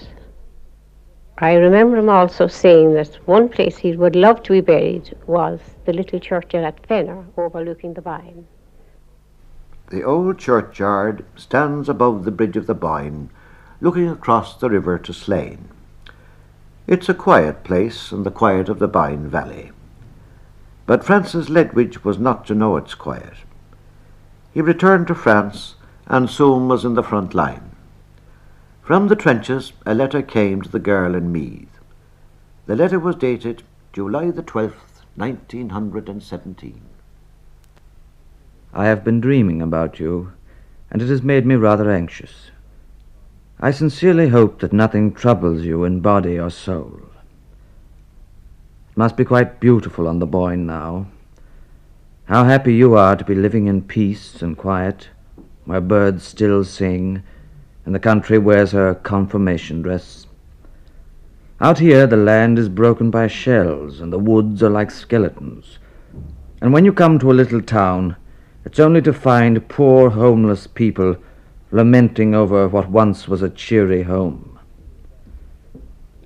I 1.38 1.54
remember 1.54 1.96
him 1.96 2.08
also 2.08 2.46
saying 2.46 2.94
that 2.94 3.14
one 3.26 3.48
place 3.48 3.76
he 3.76 3.96
would 3.96 4.16
love 4.16 4.42
to 4.44 4.52
be 4.52 4.60
buried 4.60 5.16
was 5.26 5.60
the 5.84 5.92
little 5.92 6.20
churchyard 6.20 6.64
at 6.64 6.86
Fennor 6.86 7.24
overlooking 7.36 7.94
the 7.94 8.02
Boyne. 8.02 8.46
The 9.90 10.02
old 10.02 10.38
churchyard 10.38 11.24
stands 11.36 11.88
above 11.88 12.24
the 12.24 12.30
bridge 12.30 12.56
of 12.56 12.66
the 12.66 12.74
Boyne, 12.74 13.30
looking 13.80 14.08
across 14.08 14.56
the 14.56 14.70
river 14.70 14.98
to 14.98 15.12
Slane. 15.12 15.68
It's 16.86 17.08
a 17.08 17.14
quiet 17.14 17.64
place 17.64 18.12
in 18.12 18.22
the 18.22 18.30
quiet 18.30 18.68
of 18.68 18.78
the 18.78 18.88
Boyne 18.88 19.28
Valley. 19.28 19.72
But 20.86 21.04
Francis 21.04 21.48
Ledwidge 21.48 22.04
was 22.04 22.18
not 22.18 22.46
to 22.46 22.54
know 22.54 22.76
its 22.76 22.94
quiet. 22.94 23.34
He 24.52 24.60
returned 24.60 25.06
to 25.08 25.14
France 25.14 25.74
and 26.06 26.28
soon 26.28 26.68
was 26.68 26.84
in 26.84 26.94
the 26.94 27.02
front 27.02 27.34
line. 27.34 27.74
From 28.82 29.08
the 29.08 29.16
trenches, 29.16 29.72
a 29.86 29.94
letter 29.94 30.20
came 30.20 30.60
to 30.62 30.68
the 30.68 30.78
girl 30.78 31.14
in 31.14 31.32
Meath. 31.32 31.78
The 32.66 32.76
letter 32.76 32.98
was 32.98 33.16
dated 33.16 33.62
July 33.92 34.30
the 34.30 34.42
12th, 34.42 35.02
1917. 35.16 36.80
I 38.72 38.86
have 38.86 39.04
been 39.04 39.20
dreaming 39.20 39.62
about 39.62 40.00
you, 40.00 40.32
and 40.90 41.00
it 41.00 41.08
has 41.08 41.22
made 41.22 41.46
me 41.46 41.54
rather 41.54 41.90
anxious. 41.90 42.50
I 43.60 43.70
sincerely 43.70 44.28
hope 44.28 44.60
that 44.60 44.72
nothing 44.72 45.14
troubles 45.14 45.62
you 45.62 45.84
in 45.84 46.00
body 46.00 46.38
or 46.38 46.50
soul. 46.50 47.00
It 48.90 48.96
must 48.96 49.16
be 49.16 49.24
quite 49.24 49.60
beautiful 49.60 50.08
on 50.08 50.18
the 50.18 50.26
Boyne 50.26 50.66
now. 50.66 51.06
How 52.26 52.44
happy 52.44 52.74
you 52.74 52.94
are 52.94 53.16
to 53.16 53.24
be 53.24 53.34
living 53.34 53.66
in 53.66 53.82
peace 53.82 54.42
and 54.42 54.58
quiet, 54.58 55.08
where 55.64 55.80
birds 55.80 56.24
still 56.24 56.64
sing, 56.64 57.22
and 57.84 57.94
the 57.94 58.00
country 58.00 58.38
wears 58.38 58.72
her 58.72 58.94
confirmation 58.94 59.82
dress. 59.82 60.26
Out 61.60 61.78
here, 61.78 62.06
the 62.06 62.16
land 62.16 62.58
is 62.58 62.68
broken 62.68 63.10
by 63.10 63.26
shells, 63.26 64.00
and 64.00 64.12
the 64.12 64.18
woods 64.18 64.62
are 64.62 64.70
like 64.70 64.90
skeletons. 64.90 65.78
And 66.60 66.72
when 66.72 66.84
you 66.84 66.92
come 66.92 67.18
to 67.18 67.30
a 67.30 67.32
little 67.32 67.62
town, 67.62 68.16
it's 68.64 68.80
only 68.80 69.02
to 69.02 69.12
find 69.12 69.68
poor 69.68 70.10
homeless 70.10 70.66
people 70.66 71.16
lamenting 71.70 72.34
over 72.34 72.68
what 72.68 72.88
once 72.88 73.28
was 73.28 73.42
a 73.42 73.50
cheery 73.50 74.02
home. 74.02 74.58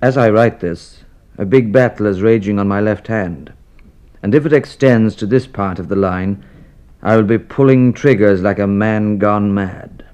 As 0.01 0.17
I 0.17 0.29
write 0.29 0.59
this, 0.59 1.03
a 1.37 1.45
big 1.45 1.71
battle 1.71 2.05
is 2.05 2.21
raging 2.21 2.59
on 2.59 2.67
my 2.67 2.79
left 2.79 3.07
hand, 3.07 3.53
and 4.21 4.33
if 4.35 4.45
it 4.45 4.53
extends 4.53 5.15
to 5.15 5.25
this 5.25 5.47
part 5.47 5.79
of 5.79 5.89
the 5.89 5.95
line, 5.95 6.45
I 7.01 7.15
will 7.15 7.23
be 7.23 7.37
pulling 7.37 7.93
triggers 7.93 8.41
like 8.41 8.59
a 8.59 8.67
man 8.67 9.17
gone 9.17 9.53
mad. 9.53 10.05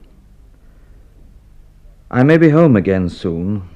I 2.11 2.23
may 2.23 2.37
be 2.37 2.49
home 2.49 2.75
again 2.75 3.09
soon. 3.09 3.67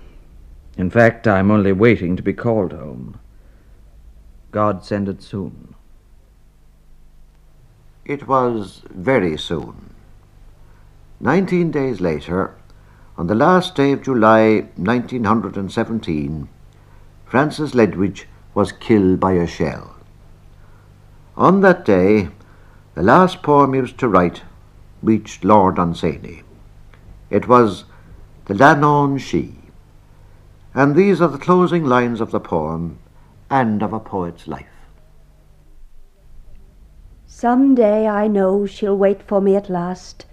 In 0.78 0.90
fact, 0.90 1.28
I'm 1.28 1.50
only 1.50 1.72
waiting 1.72 2.16
to 2.16 2.24
be 2.24 2.34
called 2.34 2.72
home. 2.72 3.20
God 4.52 4.86
send 4.86 5.10
it 5.10 5.22
soon. 5.22 5.76
It 8.06 8.28
was 8.28 8.82
very 8.90 9.38
soon. 9.38 9.94
Nineteen 11.20 11.70
days 11.72 12.00
later, 12.00 12.56
on 13.18 13.28
the 13.28 13.36
last 13.36 13.76
day 13.76 13.92
of 13.92 14.04
July 14.04 14.68
1917, 14.78 16.48
Francis 17.26 17.72
Ledwidge 17.72 18.26
was 18.54 18.72
killed 18.72 19.20
by 19.20 19.34
a 19.34 19.46
shell. 19.46 19.96
On 21.36 21.62
that 21.62 21.84
day, 21.84 22.30
the 23.00 23.06
last 23.06 23.42
poem 23.42 23.72
he 23.72 23.80
was 23.80 23.94
to 23.94 24.10
write 24.10 24.42
reached 25.02 25.46
Lord 25.46 25.78
Dunsany. 25.78 26.44
It 27.30 27.48
was 27.48 27.86
The 28.44 28.54
Danon 28.54 29.18
She, 29.18 29.56
and 30.74 30.96
these 30.96 31.22
are 31.22 31.30
the 31.30 31.38
closing 31.38 31.86
lines 31.86 32.20
of 32.20 32.32
the 32.32 32.42
poem 32.42 33.00
and 33.50 33.82
of 33.82 33.94
a 33.94 34.02
poet's 34.02 34.50
life. 34.50 34.92
Some 37.26 37.74
day 37.74 38.06
I 38.06 38.28
know 38.28 38.66
she'll 38.66 38.98
wait 38.98 39.24
for 39.24 39.40
me 39.40 39.56
at 39.56 39.70
last, 39.70 40.26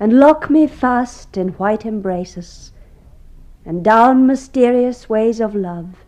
and 0.00 0.18
lock 0.18 0.48
me 0.48 0.66
fast 0.66 1.36
in 1.36 1.48
white 1.58 1.84
embraces, 1.84 2.72
and 3.66 3.84
down 3.84 4.26
mysterious 4.26 5.10
ways 5.10 5.38
of 5.38 5.54
love 5.54 6.02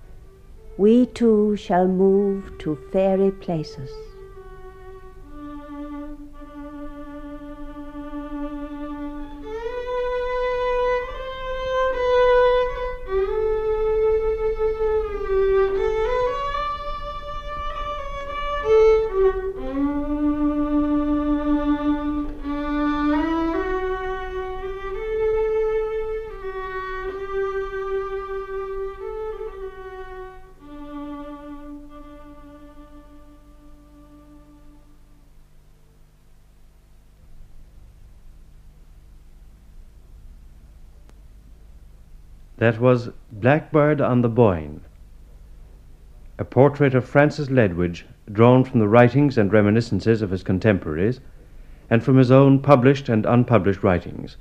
we 0.79 1.05
two 1.05 1.55
shall 1.55 1.87
move 1.87 2.57
to 2.61 2.79
fairy 2.93 3.31
places. 3.31 3.91
That 42.69 42.81
was 42.81 43.09
Blackbird 43.33 44.03
on 44.03 44.21
the 44.21 44.29
Boyne, 44.29 44.83
a 46.39 46.45
portrait 46.45 46.95
of 46.95 47.09
Francis 47.09 47.49
Ledwidge 47.49 48.03
drawn 48.31 48.63
from 48.63 48.79
the 48.79 48.89
writings 48.89 49.39
and 49.39 49.51
reminiscences 49.51 50.21
of 50.21 50.29
his 50.29 50.43
contemporaries 50.43 51.21
and 51.89 52.05
from 52.05 52.19
his 52.19 52.31
own 52.31 52.59
published 52.59 53.09
and 53.09 53.25
unpublished 53.25 53.83
writings. 53.83 54.37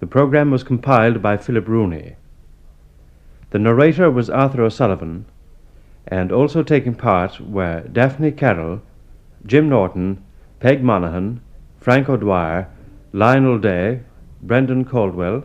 The 0.00 0.08
program 0.08 0.50
was 0.50 0.64
compiled 0.64 1.22
by 1.22 1.36
Philip 1.36 1.68
Rooney. 1.68 2.16
The 3.50 3.60
narrator 3.60 4.10
was 4.10 4.28
Arthur 4.28 4.64
O'Sullivan, 4.64 5.26
and 6.08 6.32
also 6.32 6.64
taking 6.64 6.96
part 6.96 7.40
were 7.40 7.82
Daphne 7.82 8.32
Carroll, 8.32 8.82
Jim 9.46 9.68
Norton, 9.68 10.24
Peg 10.58 10.82
Monaghan, 10.82 11.40
Frank 11.78 12.08
O'Dwyer, 12.08 12.66
Lionel 13.12 13.60
Day, 13.60 14.00
Brendan 14.42 14.84
Caldwell, 14.84 15.44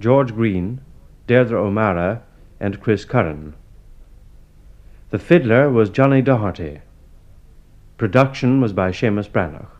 George 0.00 0.34
Green, 0.34 0.80
Deirdre 1.32 1.58
O'Mara, 1.58 2.20
and 2.60 2.78
Chris 2.78 3.06
Curran. 3.06 3.54
The 5.08 5.18
fiddler 5.18 5.70
was 5.70 5.88
Johnny 5.88 6.20
Doherty. 6.20 6.82
Production 7.96 8.60
was 8.60 8.74
by 8.74 8.90
Seamus 8.90 9.30
Brannock. 9.30 9.70